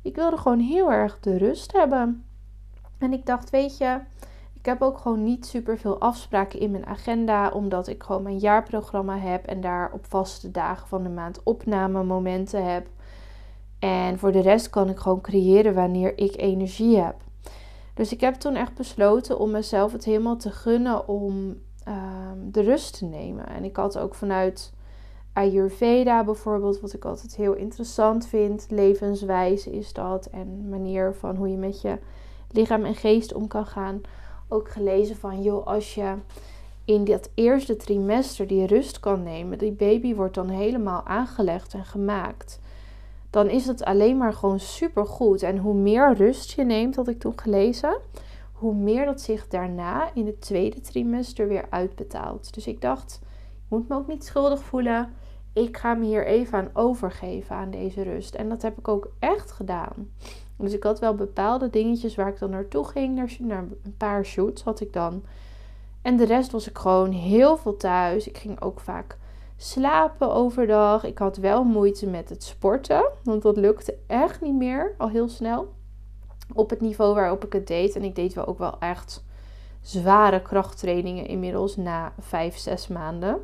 Ik 0.02 0.16
wilde 0.16 0.38
gewoon 0.38 0.60
heel 0.60 0.92
erg 0.92 1.20
de 1.20 1.38
rust 1.38 1.72
hebben. 1.72 2.27
En 3.00 3.14
ik 3.14 3.26
dacht, 3.26 3.50
weet 3.50 3.78
je, 3.78 4.00
ik 4.54 4.66
heb 4.66 4.82
ook 4.82 4.98
gewoon 4.98 5.24
niet 5.24 5.46
super 5.46 5.78
veel 5.78 6.00
afspraken 6.00 6.60
in 6.60 6.72
mijn 6.72 6.86
agenda, 6.86 7.50
omdat 7.50 7.88
ik 7.88 8.04
gewoon 8.04 8.24
mijn 8.24 8.38
jaarprogramma 8.38 9.18
heb 9.18 9.46
en 9.46 9.62
daar 9.62 9.92
op 9.94 10.06
vaste 10.06 10.52
dagen 10.52 10.88
van 10.88 11.04
de 11.04 11.10
maand 11.10 11.44
opnamemomenten 11.44 12.72
heb. 12.72 12.88
En 13.80 14.20
voor 14.20 14.32
de 14.32 14.42
rest 14.42 14.70
kan 14.70 14.90
ik 14.90 14.98
gewoon 14.98 15.22
creëren 15.22 15.74
wanneer 15.74 16.18
ik 16.18 16.38
energie 16.38 16.98
heb. 16.98 17.16
Dus 17.94 18.12
ik 18.12 18.22
heb 18.22 18.34
toen 18.34 18.56
echt 18.56 18.74
besloten 18.74 19.40
om 19.40 19.52
mezelf 19.52 19.92
het 19.92 20.04
helemaal 20.04 20.38
te 20.38 20.52
gunnen 20.52 21.08
om 21.08 21.62
ehm, 21.84 22.38
de 22.52 22.62
rust 22.62 22.98
te 22.98 23.06
nemen. 23.06 23.48
En 23.48 23.64
ik 23.64 23.76
had 23.76 23.98
ook 23.98 24.16
vanuit 24.16 24.74
Ayurveda 25.34 26.24
bijvoorbeeld, 26.24 26.80
wat 26.80 26.94
ik 26.94 27.06
altijd 27.06 27.36
heel 27.36 27.54
interessant 27.54 28.28
vind, 28.28 28.66
levenswijze 28.70 29.72
is 29.72 29.94
dat. 29.94 30.26
En 30.26 30.70
manier 30.70 31.14
van 31.14 31.36
hoe 31.36 31.50
je 31.50 31.58
met 31.58 31.82
je 31.82 31.98
lichaam 32.52 32.86
en 32.86 32.96
geest 32.96 33.34
om 33.34 33.48
kan 33.48 33.66
gaan. 33.66 34.02
Ook 34.48 34.70
gelezen 34.70 35.16
van, 35.16 35.42
joh, 35.42 35.68
als 35.68 35.96
je 35.96 36.14
in 36.86 37.04
dat 37.04 37.30
eerste 37.34 37.76
trimester 37.76 38.48
die 38.48 38.66
rust 38.66 39.00
kan 39.00 39.24
nemen, 39.24 39.58
die 39.58 39.72
baby 39.72 40.16
wordt 40.16 40.36
dan 40.36 40.50
helemaal 40.50 41.06
aangelegd 41.06 41.74
en 41.74 41.86
gemaakt 41.86 42.60
dan 43.30 43.50
is 43.50 43.66
het 43.66 43.84
alleen 43.84 44.18
maar 44.18 44.34
gewoon 44.34 44.60
super 44.60 45.06
goed. 45.06 45.44
En 45.44 45.58
hoe 45.58 45.74
meer 45.74 46.14
rust 46.14 46.52
je 46.52 46.64
neemt, 46.64 46.96
had 46.96 47.08
ik 47.08 47.20
toen 47.20 47.40
gelezen, 47.40 47.98
hoe 48.52 48.76
meer 48.76 49.06
dat 49.06 49.22
zich 49.22 49.48
daarna 49.48 50.14
in 50.14 50.26
het 50.26 50.42
tweede 50.42 50.82
trimester 50.82 51.48
weer 51.48 51.66
uitbetaalt. 51.70 52.54
Dus 52.54 52.68
ik 52.68 52.82
dacht, 52.82 53.20
ik 53.54 53.70
moet 53.70 53.88
me 53.88 53.96
ook 53.96 54.08
niet 54.08 54.26
schuldig 54.26 54.64
voelen. 54.64 55.14
Ik 55.54 55.78
ga 55.78 55.94
me 55.94 56.06
hier 56.06 56.26
even 56.26 56.58
aan 56.58 56.70
overgeven 56.74 57.56
aan 57.56 57.72
deze 57.72 58.02
rust. 58.02 58.36
En 58.36 58.50
dat 58.50 58.62
heb 58.62 58.78
ik 58.78 58.88
ook 58.88 59.12
echt 59.20 59.52
gedaan. 59.52 60.12
Dus 60.58 60.74
ik 60.74 60.84
had 60.84 61.00
wel 61.00 61.16
bepaalde 61.16 61.70
dingetjes 61.70 62.16
waar 62.16 62.28
ik 62.28 62.40
dan 62.40 62.50
naartoe 62.50 62.86
ging. 62.86 63.30
Naar, 63.40 63.64
een 63.84 63.98
paar 63.98 64.26
shoots 64.26 64.64
had 64.64 64.80
ik 64.80 64.94
dan. 64.94 65.24
En 66.02 66.18
de 66.18 66.26
rest 66.26 66.52
was 66.52 66.70
ik 66.70 66.78
gewoon 66.78 67.12
heel 67.12 67.58
veel 67.58 67.78
thuis. 67.78 68.28
Ik 68.28 68.38
ging 68.38 68.62
ook 68.62 68.80
vaak 68.80 69.18
slapen 69.58 70.34
overdag. 70.34 71.04
Ik 71.04 71.18
had 71.18 71.38
wel 71.38 71.64
moeite 71.64 72.08
met 72.08 72.30
het 72.30 72.44
sporten, 72.44 73.10
want 73.24 73.42
dat 73.42 73.58
lukte 73.58 73.98
echt 74.08 74.42
niet 74.42 74.56
meer 74.56 74.96
al 74.98 75.10
heel 75.10 75.30
snel. 75.30 75.74
Op 76.54 76.70
het 76.70 76.82
niveau 76.82 77.16
waarop 77.16 77.46
ik 77.46 77.54
het 77.54 77.68
deed. 77.68 77.96
En 77.96 78.04
ik 78.04 78.16
deed 78.16 78.34
wel 78.34 78.46
ook 78.46 78.58
wel 78.58 78.80
echt 78.80 79.24
zware 79.82 80.42
krachttrainingen 80.42 81.26
inmiddels 81.26 81.76
na 81.76 82.14
vijf, 82.20 82.58
zes 82.58 82.88
maanden. 82.88 83.38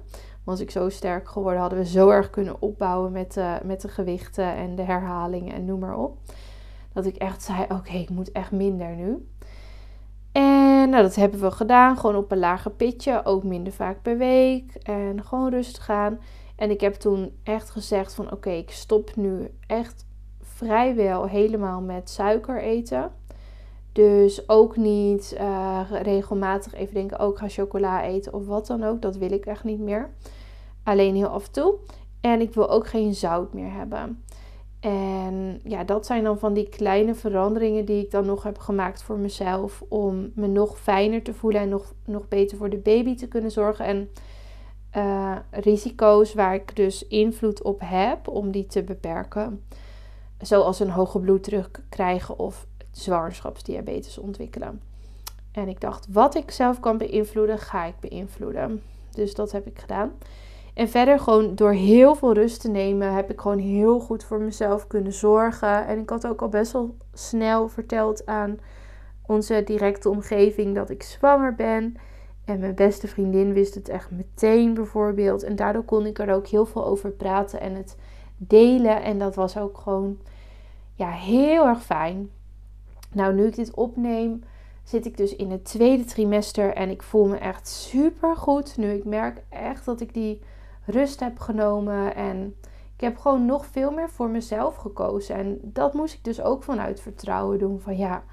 Was 0.44 0.60
ik 0.60 0.72
zo 0.72 0.90
sterk 0.90 1.30
geworden, 1.30 1.62
hadden 1.62 1.80
we 1.80 1.86
zo 1.86 2.10
erg 2.10 2.30
kunnen 2.30 2.62
opbouwen 2.62 3.12
met 3.12 3.34
de, 3.34 3.60
met 3.64 3.82
de 3.82 3.88
gewichten 3.88 4.56
en 4.56 4.76
de 4.76 4.82
herhalingen 4.82 5.54
en 5.54 5.66
noem 5.66 5.80
maar 5.80 5.98
op. 5.98 6.18
Dat 6.94 7.06
ik 7.06 7.16
echt 7.16 7.44
zei: 7.44 7.66
Oké, 7.70 7.94
ik 7.94 8.10
moet 8.10 8.32
echt 8.32 8.52
minder 8.52 8.96
nu. 8.96 9.28
En 10.32 10.90
nou, 10.90 11.04
dat 11.04 11.16
hebben 11.16 11.40
we 11.40 11.52
gedaan. 11.52 11.98
Gewoon 11.98 12.16
op 12.16 12.32
een 12.32 12.40
lager 12.40 12.72
pitje. 12.72 13.22
Ook 13.26 13.44
minder 13.44 13.74
vaak 13.74 14.02
per 14.02 14.18
week. 14.18 14.74
En 14.74 15.24
gewoon 15.24 15.50
rustig 15.50 15.86
gaan. 15.86 16.20
En 16.56 16.70
ik 16.70 16.82
heb 16.82 16.94
toen 16.94 17.32
echt 17.44 17.70
gezegd 17.70 18.14
van 18.14 18.32
oké, 18.32 18.50
ik 18.50 18.72
stop 18.72 19.16
nu 19.16 19.52
echt 19.68 20.06
vrijwel 20.42 21.28
helemaal 21.28 21.82
met 21.82 22.10
suiker 22.10 22.62
eten. 22.62 23.12
Dus 23.92 24.50
ook 24.50 24.76
niet 24.76 25.36
uh, 25.40 25.82
regelmatig 26.02 26.74
even 26.74 26.94
denken, 26.94 27.20
ook 27.20 27.34
oh, 27.34 27.40
ga 27.40 27.50
chocola 27.50 28.04
eten 28.04 28.34
of 28.34 28.46
wat 28.46 28.68
dan 28.68 28.84
ook. 28.84 29.02
Dat 29.02 29.16
wil 29.16 29.32
ik 29.32 29.46
echt 29.46 29.64
niet 29.64 29.80
meer. 29.80 30.10
Alleen 30.84 31.16
heel 31.16 31.28
af 31.28 31.46
en 31.46 31.52
toe. 31.52 31.76
En 32.22 32.42
ik 32.42 32.54
wil 32.54 32.70
ook 32.70 32.88
geen 32.88 33.14
zout 33.14 33.54
meer 33.54 33.72
hebben. 33.72 34.24
En 34.84 35.60
ja, 35.64 35.84
dat 35.84 36.06
zijn 36.06 36.24
dan 36.24 36.40
van 36.40 36.54
die 36.54 36.70
kleine 36.70 37.16
veranderingen 37.16 37.86
die 37.86 38.04
ik 38.04 38.12
dan 38.12 38.26
nog 38.26 38.44
heb 38.44 38.58
gemaakt 38.58 39.04
voor 39.04 39.18
mezelf. 39.18 39.84
Om 39.88 40.32
me 40.36 40.48
nog 40.48 40.80
fijner 40.80 41.24
te 41.24 41.34
voelen 41.34 41.62
en 41.62 41.70
nog, 41.70 41.94
nog 42.06 42.28
beter 42.28 42.58
voor 42.58 42.70
de 42.70 42.78
baby 42.78 43.16
te 43.16 43.28
kunnen 43.28 43.52
zorgen. 43.52 43.86
En 43.86 44.10
uh, 44.98 45.36
risico's 45.52 46.34
waar 46.34 46.54
ik 46.54 46.76
dus 46.76 47.08
invloed 47.08 47.62
op 47.62 47.82
heb 47.84 48.28
om 48.28 48.52
die 48.52 48.66
te 48.66 48.84
beperken. 48.84 49.64
Zoals 50.42 50.80
een 50.80 50.90
hoge 50.90 51.20
bloeddruk 51.20 51.84
krijgen 51.90 52.40
of 52.40 52.68
zwangerschapsdiabetes 52.92 54.18
ontwikkelen. 54.18 54.82
En 55.52 55.68
ik 55.68 55.82
dacht, 55.82 56.08
wat 56.10 56.36
ik 56.36 56.52
zelf 56.52 56.80
kan 56.80 56.98
beïnvloeden, 56.98 57.60
ga 57.60 57.86
ik 57.86 58.00
beïnvloeden. 58.00 58.82
Dus 59.12 59.36
dat 59.36 59.52
heb 59.52 59.68
ik 59.68 59.80
gedaan. 59.80 60.12
En 60.74 60.90
verder 60.90 61.20
gewoon 61.20 61.56
door 61.56 61.72
heel 61.72 62.16
veel 62.16 62.34
rust 62.34 62.62
te 62.62 62.70
nemen 62.70 63.14
heb 63.14 63.32
ik 63.32 63.42
gewoon 63.42 63.60
heel 63.60 64.00
goed 64.00 64.24
voor 64.24 64.42
mezelf 64.42 64.88
kunnen 64.88 65.14
zorgen. 65.14 65.88
En 65.88 66.00
ik 66.00 66.10
had 66.10 66.28
ook 66.28 66.42
al 66.42 66.50
best 66.50 66.72
wel 66.72 66.96
snel 67.14 67.68
verteld 67.68 68.26
aan 68.26 68.60
onze 69.28 69.64
directe 69.66 70.10
omgeving 70.10 70.76
dat 70.76 70.90
ik 70.90 71.04
zwanger 71.04 71.56
ben. 71.56 71.96
En 72.46 72.60
mijn 72.60 72.76
beste 72.76 73.08
vriendin 73.08 73.54
wist 73.54 73.76
het 73.76 73.90
echt 73.90 74.12
meteen 74.12 74.74
bijvoorbeeld. 74.74 75.44
En 75.44 75.56
daardoor 75.56 75.84
kon 75.84 76.06
ik 76.06 76.20
er 76.20 76.34
ook 76.34 76.48
heel 76.48 76.66
veel 76.66 76.86
over 76.86 77.12
praten 77.12 77.60
en 77.60 77.76
het 77.76 77.98
delen. 78.38 79.04
En 79.04 79.20
dat 79.20 79.36
was 79.36 79.58
ook 79.58 79.78
gewoon 79.78 80.18
ja, 80.96 81.10
heel 81.10 81.68
erg 81.68 81.84
fijn. 81.84 82.30
Nou, 83.12 83.34
nu 83.34 83.46
ik 83.46 83.56
dit 83.56 83.74
opneem, 83.74 84.44
zit 84.84 85.06
ik 85.06 85.18
dus 85.18 85.36
in 85.36 85.52
het 85.52 85.66
tweede 85.66 86.06
trimester. 86.06 86.74
En 86.74 86.90
ik 86.90 87.04
voel 87.04 87.26
me 87.26 87.38
echt 87.38 87.68
super 87.68 88.36
goed. 88.36 88.78
Nu 88.78 88.92
ik 88.92 89.06
merk 89.06 89.44
echt 89.50 89.86
dat 89.86 90.02
ik 90.02 90.14
die 90.14 90.42
rust 90.86 91.20
heb 91.20 91.40
genomen. 91.40 92.16
En 92.16 92.56
ik 92.96 93.02
heb 93.02 93.18
gewoon 93.18 93.46
nog 93.46 93.66
veel 93.66 93.92
meer 93.92 94.10
voor 94.10 94.30
mezelf 94.30 94.76
gekozen. 94.76 95.36
En 95.36 95.60
dat 95.62 95.94
moest 95.94 96.14
ik 96.14 96.24
dus 96.24 96.42
ook 96.42 96.64
vanuit 96.64 97.02
vertrouwen 97.02 97.60
doen. 97.60 97.80
Van 97.80 97.98
ja, 97.98 98.24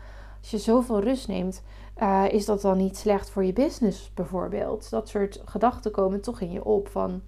als 0.40 0.50
je 0.50 0.58
zoveel 0.58 1.00
rust 1.00 1.28
neemt, 1.28 1.62
uh, 2.02 2.24
is 2.30 2.44
dat 2.44 2.60
dan 2.60 2.76
niet 2.76 2.96
slecht 2.96 3.30
voor 3.30 3.44
je 3.44 3.52
business 3.52 4.14
bijvoorbeeld? 4.14 4.90
Dat 4.90 5.08
soort 5.08 5.42
gedachten 5.44 5.90
komen 5.90 6.20
toch 6.20 6.40
in 6.40 6.52
je 6.52 6.64
op 6.64 6.88
van... 6.88 7.22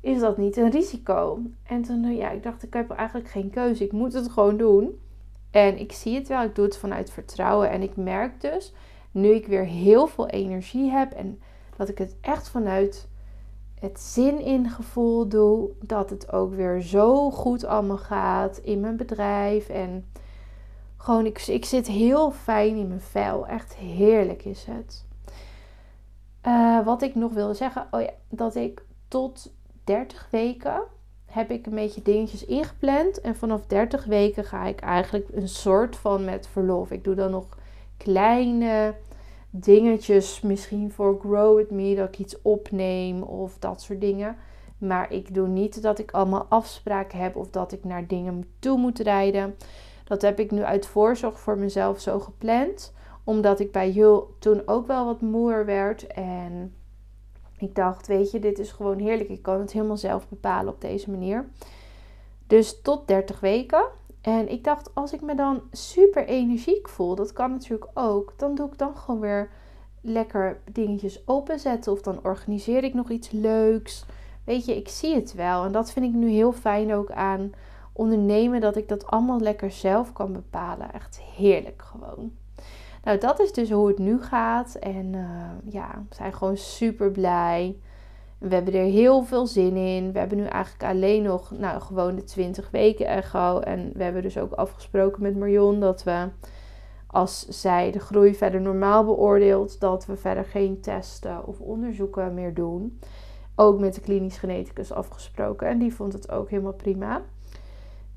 Is 0.00 0.20
dat 0.20 0.36
niet 0.36 0.56
een 0.56 0.70
risico? 0.70 1.38
En 1.62 1.82
toen, 1.82 2.04
uh, 2.04 2.16
ja, 2.16 2.30
ik 2.30 2.42
dacht, 2.42 2.62
ik 2.62 2.72
heb 2.72 2.90
eigenlijk 2.90 3.28
geen 3.28 3.50
keuze. 3.50 3.84
Ik 3.84 3.92
moet 3.92 4.12
het 4.12 4.30
gewoon 4.30 4.56
doen. 4.56 5.00
En 5.50 5.78
ik 5.78 5.92
zie 5.92 6.14
het 6.14 6.28
wel, 6.28 6.42
ik 6.42 6.54
doe 6.54 6.64
het 6.64 6.76
vanuit 6.76 7.10
vertrouwen. 7.10 7.70
En 7.70 7.82
ik 7.82 7.96
merk 7.96 8.40
dus, 8.40 8.72
nu 9.10 9.28
ik 9.28 9.46
weer 9.46 9.64
heel 9.64 10.06
veel 10.06 10.28
energie 10.28 10.90
heb 10.90 11.12
en 11.12 11.40
dat 11.76 11.88
ik 11.88 11.98
het 11.98 12.16
echt 12.20 12.48
vanuit 12.48 13.08
het 13.84 14.00
zin 14.00 14.40
in 14.40 14.70
gevoel 14.70 15.28
doe. 15.28 15.70
Dat 15.80 16.10
het 16.10 16.32
ook 16.32 16.54
weer 16.54 16.80
zo 16.80 17.30
goed 17.30 17.64
allemaal 17.64 17.98
gaat 17.98 18.58
in 18.58 18.80
mijn 18.80 18.96
bedrijf. 18.96 19.68
En 19.68 20.06
gewoon, 20.96 21.26
ik, 21.26 21.46
ik 21.46 21.64
zit 21.64 21.86
heel 21.86 22.30
fijn 22.30 22.76
in 22.76 22.88
mijn 22.88 23.00
vel. 23.00 23.46
Echt 23.46 23.74
heerlijk 23.74 24.44
is 24.44 24.64
het. 24.64 25.04
Uh, 26.46 26.84
wat 26.84 27.02
ik 27.02 27.14
nog 27.14 27.32
wilde 27.32 27.54
zeggen, 27.54 27.86
oh 27.90 28.00
ja, 28.00 28.10
dat 28.28 28.54
ik 28.54 28.82
tot 29.08 29.52
30 29.84 30.28
weken 30.30 30.82
heb 31.26 31.50
ik 31.50 31.66
een 31.66 31.74
beetje 31.74 32.02
dingetjes 32.02 32.44
ingepland. 32.44 33.20
En 33.20 33.36
vanaf 33.36 33.66
30 33.66 34.04
weken 34.04 34.44
ga 34.44 34.64
ik 34.64 34.80
eigenlijk 34.80 35.28
een 35.32 35.48
soort 35.48 35.96
van 35.96 36.24
met 36.24 36.46
verlof. 36.46 36.90
Ik 36.90 37.04
doe 37.04 37.14
dan 37.14 37.30
nog 37.30 37.46
kleine 37.96 38.94
dingetjes 39.56 40.40
misschien 40.40 40.90
voor 40.90 41.18
Grow 41.20 41.56
With 41.56 41.70
Me, 41.70 41.94
dat 41.94 42.08
ik 42.08 42.18
iets 42.18 42.42
opneem 42.42 43.22
of 43.22 43.58
dat 43.58 43.82
soort 43.82 44.00
dingen. 44.00 44.36
Maar 44.78 45.12
ik 45.12 45.34
doe 45.34 45.48
niet 45.48 45.82
dat 45.82 45.98
ik 45.98 46.10
allemaal 46.10 46.46
afspraken 46.48 47.18
heb 47.18 47.36
of 47.36 47.50
dat 47.50 47.72
ik 47.72 47.84
naar 47.84 48.06
dingen 48.06 48.44
toe 48.58 48.78
moet 48.78 48.98
rijden. 48.98 49.56
Dat 50.04 50.22
heb 50.22 50.38
ik 50.38 50.50
nu 50.50 50.62
uit 50.62 50.86
voorzorg 50.86 51.40
voor 51.40 51.58
mezelf 51.58 52.00
zo 52.00 52.20
gepland. 52.20 52.92
Omdat 53.24 53.60
ik 53.60 53.72
bij 53.72 53.90
Jul 53.90 54.34
toen 54.38 54.62
ook 54.66 54.86
wel 54.86 55.04
wat 55.04 55.20
moer 55.20 55.64
werd. 55.64 56.06
En 56.06 56.74
ik 57.58 57.74
dacht, 57.74 58.06
weet 58.06 58.30
je, 58.30 58.38
dit 58.38 58.58
is 58.58 58.72
gewoon 58.72 58.98
heerlijk. 58.98 59.28
Ik 59.28 59.42
kan 59.42 59.60
het 59.60 59.72
helemaal 59.72 59.96
zelf 59.96 60.28
bepalen 60.28 60.72
op 60.72 60.80
deze 60.80 61.10
manier. 61.10 61.48
Dus 62.46 62.80
tot 62.82 63.08
30 63.08 63.40
weken. 63.40 63.84
En 64.24 64.48
ik 64.50 64.64
dacht, 64.64 64.94
als 64.94 65.12
ik 65.12 65.20
me 65.20 65.34
dan 65.34 65.62
super 65.70 66.26
energiek 66.26 66.88
voel, 66.88 67.14
dat 67.14 67.32
kan 67.32 67.50
natuurlijk 67.50 67.90
ook, 67.94 68.32
dan 68.36 68.54
doe 68.54 68.66
ik 68.66 68.78
dan 68.78 68.96
gewoon 68.96 69.20
weer 69.20 69.50
lekker 70.00 70.60
dingetjes 70.72 71.22
openzetten. 71.26 71.92
Of 71.92 72.00
dan 72.00 72.20
organiseer 72.22 72.84
ik 72.84 72.94
nog 72.94 73.10
iets 73.10 73.30
leuks. 73.30 74.04
Weet 74.44 74.64
je, 74.64 74.76
ik 74.76 74.88
zie 74.88 75.14
het 75.14 75.34
wel. 75.34 75.64
En 75.64 75.72
dat 75.72 75.92
vind 75.92 76.06
ik 76.06 76.12
nu 76.12 76.28
heel 76.28 76.52
fijn 76.52 76.94
ook 76.94 77.10
aan 77.10 77.52
ondernemen, 77.92 78.60
dat 78.60 78.76
ik 78.76 78.88
dat 78.88 79.06
allemaal 79.06 79.40
lekker 79.40 79.70
zelf 79.70 80.12
kan 80.12 80.32
bepalen. 80.32 80.92
Echt 80.92 81.20
heerlijk 81.20 81.82
gewoon. 81.82 82.32
Nou, 83.02 83.18
dat 83.18 83.40
is 83.40 83.52
dus 83.52 83.70
hoe 83.70 83.88
het 83.88 83.98
nu 83.98 84.22
gaat. 84.22 84.74
En 84.74 85.12
uh, 85.12 85.72
ja, 85.72 86.02
we 86.08 86.14
zijn 86.14 86.32
gewoon 86.32 86.56
super 86.56 87.10
blij. 87.10 87.76
We 88.48 88.54
hebben 88.54 88.74
er 88.74 88.84
heel 88.84 89.22
veel 89.22 89.46
zin 89.46 89.76
in. 89.76 90.12
We 90.12 90.18
hebben 90.18 90.38
nu 90.38 90.44
eigenlijk 90.44 90.84
alleen 90.84 91.22
nog 91.22 91.50
nou, 91.50 91.80
gewoon 91.80 92.14
de 92.14 92.24
20 92.24 92.70
weken 92.70 93.06
echo. 93.06 93.58
En 93.58 93.90
we 93.94 94.02
hebben 94.02 94.22
dus 94.22 94.38
ook 94.38 94.52
afgesproken 94.52 95.22
met 95.22 95.36
Marion 95.36 95.80
dat 95.80 96.02
we, 96.02 96.28
als 97.06 97.48
zij 97.48 97.90
de 97.90 97.98
groei 97.98 98.34
verder 98.34 98.60
normaal 98.60 99.04
beoordeelt, 99.04 99.80
dat 99.80 100.06
we 100.06 100.16
verder 100.16 100.44
geen 100.44 100.80
testen 100.80 101.46
of 101.46 101.60
onderzoeken 101.60 102.34
meer 102.34 102.54
doen. 102.54 102.98
Ook 103.56 103.80
met 103.80 103.94
de 103.94 104.00
klinisch 104.00 104.38
geneticus 104.38 104.92
afgesproken. 104.92 105.68
En 105.68 105.78
die 105.78 105.94
vond 105.94 106.12
het 106.12 106.30
ook 106.30 106.50
helemaal 106.50 106.72
prima. 106.72 107.22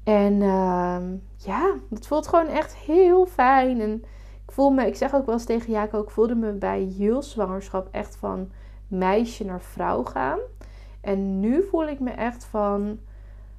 En 0.04 0.34
uh, 0.34 0.98
ja, 1.36 1.76
het 1.90 2.08
voelt 2.08 2.28
gewoon 2.28 2.48
echt 2.48 2.76
heel 2.76 3.26
fijn. 3.26 3.82
En 3.82 4.04
ik 4.46 4.52
voel 4.52 4.70
me, 4.70 4.88
ik 4.88 4.96
zeg 4.96 5.16
ook 5.16 5.26
wel 5.26 5.36
eens 5.36 5.46
tegen 5.46 5.72
Jaco, 5.72 6.02
ik 6.02 6.10
voelde 6.10 6.36
me 6.36 6.52
bij 6.52 6.86
Jules 6.86 7.32
zwangerschap 7.32 7.88
echt 7.92 8.16
van 8.16 8.50
meisje 8.88 9.46
naar 9.46 9.62
vrouw 9.62 10.04
gaan. 10.04 10.40
En 11.02 11.40
nu 11.40 11.64
voel 11.64 11.88
ik 11.88 12.00
me 12.00 12.12
echt 12.12 12.46
van 12.46 13.00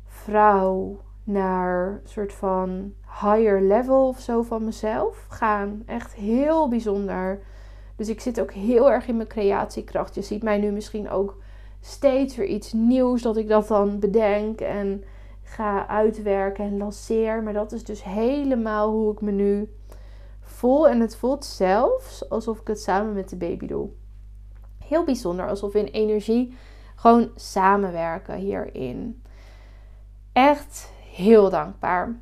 vrouw 0.06 1.00
naar 1.24 2.00
soort 2.04 2.32
van 2.32 2.92
higher 3.20 3.62
level 3.62 4.08
of 4.08 4.20
zo 4.20 4.42
van 4.42 4.64
mezelf 4.64 5.26
gaan. 5.28 5.82
Echt 5.86 6.14
heel 6.14 6.68
bijzonder. 6.68 7.40
Dus 7.96 8.08
ik 8.08 8.20
zit 8.20 8.40
ook 8.40 8.52
heel 8.52 8.90
erg 8.90 9.06
in 9.06 9.16
mijn 9.16 9.28
creatiekracht. 9.28 10.14
Je 10.14 10.22
ziet 10.22 10.42
mij 10.42 10.58
nu 10.58 10.70
misschien 10.70 11.10
ook 11.10 11.36
steeds 11.80 12.36
weer 12.36 12.46
iets 12.46 12.72
nieuws 12.72 13.22
dat 13.22 13.36
ik 13.36 13.48
dat 13.48 13.68
dan 13.68 13.98
bedenk 13.98 14.60
en 14.60 15.04
ga 15.42 15.86
uitwerken 15.86 16.64
en 16.64 16.76
lanceer. 16.76 17.42
Maar 17.42 17.52
dat 17.52 17.72
is 17.72 17.84
dus 17.84 18.04
helemaal 18.04 18.90
hoe 18.90 19.12
ik 19.12 19.20
me 19.20 19.30
nu 19.30 19.72
voel. 20.40 20.88
En 20.88 21.00
het 21.00 21.16
voelt 21.16 21.44
zelfs 21.44 22.28
alsof 22.28 22.60
ik 22.60 22.66
het 22.66 22.80
samen 22.80 23.12
met 23.12 23.28
de 23.28 23.36
baby 23.36 23.66
doe 23.66 23.88
heel 24.88 25.04
bijzonder. 25.04 25.48
Alsof 25.48 25.72
we 25.72 25.78
in 25.78 25.86
energie 25.86 26.56
gewoon 26.94 27.30
samenwerken 27.34 28.36
hierin. 28.36 29.22
Echt 30.32 30.92
heel 31.14 31.50
dankbaar. 31.50 32.20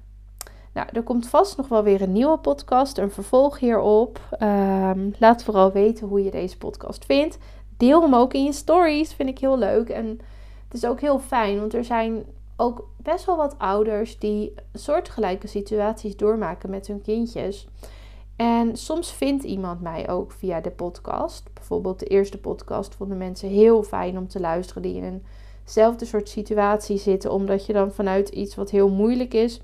Nou, 0.73 0.89
er 0.93 1.03
komt 1.03 1.29
vast 1.29 1.57
nog 1.57 1.69
wel 1.69 1.83
weer 1.83 2.03
een 2.03 2.13
nieuwe 2.13 2.39
podcast, 2.39 2.99
een 2.99 3.11
vervolg 3.11 3.59
hierop. 3.59 4.21
Um, 4.41 5.15
laat 5.19 5.45
vooral 5.45 5.73
weten 5.73 6.07
hoe 6.07 6.25
je 6.25 6.31
deze 6.31 6.59
podcast 6.59 7.05
vindt. 7.05 7.39
Deel 7.77 8.03
hem 8.03 8.15
ook 8.15 8.35
in 8.35 8.45
je 8.45 8.53
stories, 8.53 9.15
vind 9.15 9.29
ik 9.29 9.39
heel 9.39 9.59
leuk. 9.59 9.89
En 9.89 10.07
het 10.65 10.75
is 10.75 10.87
ook 10.87 11.01
heel 11.01 11.19
fijn, 11.19 11.61
want 11.61 11.75
er 11.75 11.85
zijn 11.85 12.25
ook 12.57 12.89
best 12.97 13.25
wel 13.25 13.37
wat 13.37 13.55
ouders 13.59 14.19
die 14.19 14.55
soortgelijke 14.73 15.47
situaties 15.47 16.17
doormaken 16.17 16.71
met 16.71 16.87
hun 16.87 17.03
kindjes. 17.03 17.69
En 18.37 18.77
soms 18.77 19.13
vindt 19.13 19.45
iemand 19.45 19.81
mij 19.81 20.09
ook 20.09 20.33
via 20.33 20.61
de 20.61 20.71
podcast. 20.71 21.45
Bijvoorbeeld 21.55 21.99
de 21.99 22.07
eerste 22.07 22.39
podcast 22.39 22.95
vonden 22.95 23.19
mensen 23.19 23.49
heel 23.49 23.83
fijn 23.83 24.19
om 24.19 24.29
te 24.29 24.41
luisteren 24.41 24.83
die 24.83 24.97
in 24.97 25.25
eenzelfde 25.63 26.05
soort 26.05 26.29
situatie 26.29 26.99
zitten. 26.99 27.33
Omdat 27.33 27.67
je 27.67 27.73
dan 27.73 27.93
vanuit 27.93 28.29
iets 28.29 28.55
wat 28.55 28.71
heel 28.71 28.89
moeilijk 28.89 29.35
is, 29.35 29.61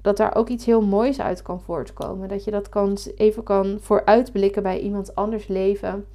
dat 0.00 0.16
daar 0.16 0.34
ook 0.34 0.48
iets 0.48 0.64
heel 0.64 0.82
moois 0.82 1.20
uit 1.20 1.42
kan 1.42 1.60
voortkomen. 1.60 2.28
Dat 2.28 2.44
je 2.44 2.50
dat 2.50 2.68
kan, 2.68 2.96
even 3.16 3.42
kan 3.42 3.78
vooruitblikken 3.80 4.62
bij 4.62 4.80
iemand 4.80 5.14
anders 5.14 5.46
leven. 5.46 6.06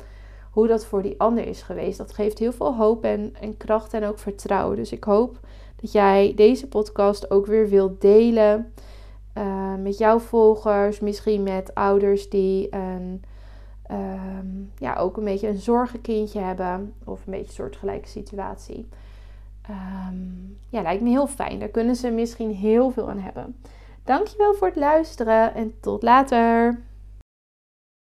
Hoe 0.51 0.67
dat 0.67 0.85
voor 0.85 1.01
die 1.01 1.19
ander 1.19 1.47
is 1.47 1.61
geweest. 1.61 1.97
Dat 1.97 2.13
geeft 2.13 2.39
heel 2.39 2.53
veel 2.53 2.75
hoop 2.75 3.03
en, 3.03 3.35
en 3.41 3.57
kracht 3.57 3.93
en 3.93 4.03
ook 4.03 4.19
vertrouwen. 4.19 4.75
Dus 4.75 4.91
ik 4.91 5.03
hoop 5.03 5.39
dat 5.81 5.91
jij 5.91 6.33
deze 6.35 6.67
podcast 6.67 7.31
ook 7.31 7.45
weer 7.45 7.69
wilt 7.69 8.01
delen 8.01 8.73
uh, 9.39 9.75
met 9.75 9.97
jouw 9.97 10.19
volgers, 10.19 10.99
misschien 10.99 11.43
met 11.43 11.75
ouders 11.75 12.29
die 12.29 12.75
een, 12.75 13.23
ehm, 13.85 14.47
ja, 14.77 14.95
ook 14.95 15.17
een 15.17 15.23
beetje 15.23 15.47
een 15.47 15.57
zorgenkindje 15.57 16.39
hebben 16.39 16.93
of 17.03 17.19
een 17.25 17.31
beetje 17.31 17.45
een 17.45 17.53
soortgelijke 17.53 18.07
situatie. 18.07 18.87
Um, 19.69 20.57
ja, 20.69 20.81
lijkt 20.81 21.01
me 21.01 21.09
heel 21.09 21.27
fijn. 21.27 21.59
Daar 21.59 21.69
kunnen 21.69 21.95
ze 21.95 22.09
misschien 22.09 22.51
heel 22.51 22.89
veel 22.89 23.09
aan 23.09 23.19
hebben. 23.19 23.55
Dankjewel 24.03 24.53
voor 24.53 24.67
het 24.67 24.75
luisteren 24.75 25.53
en 25.53 25.73
tot 25.79 26.03
later. 26.03 26.79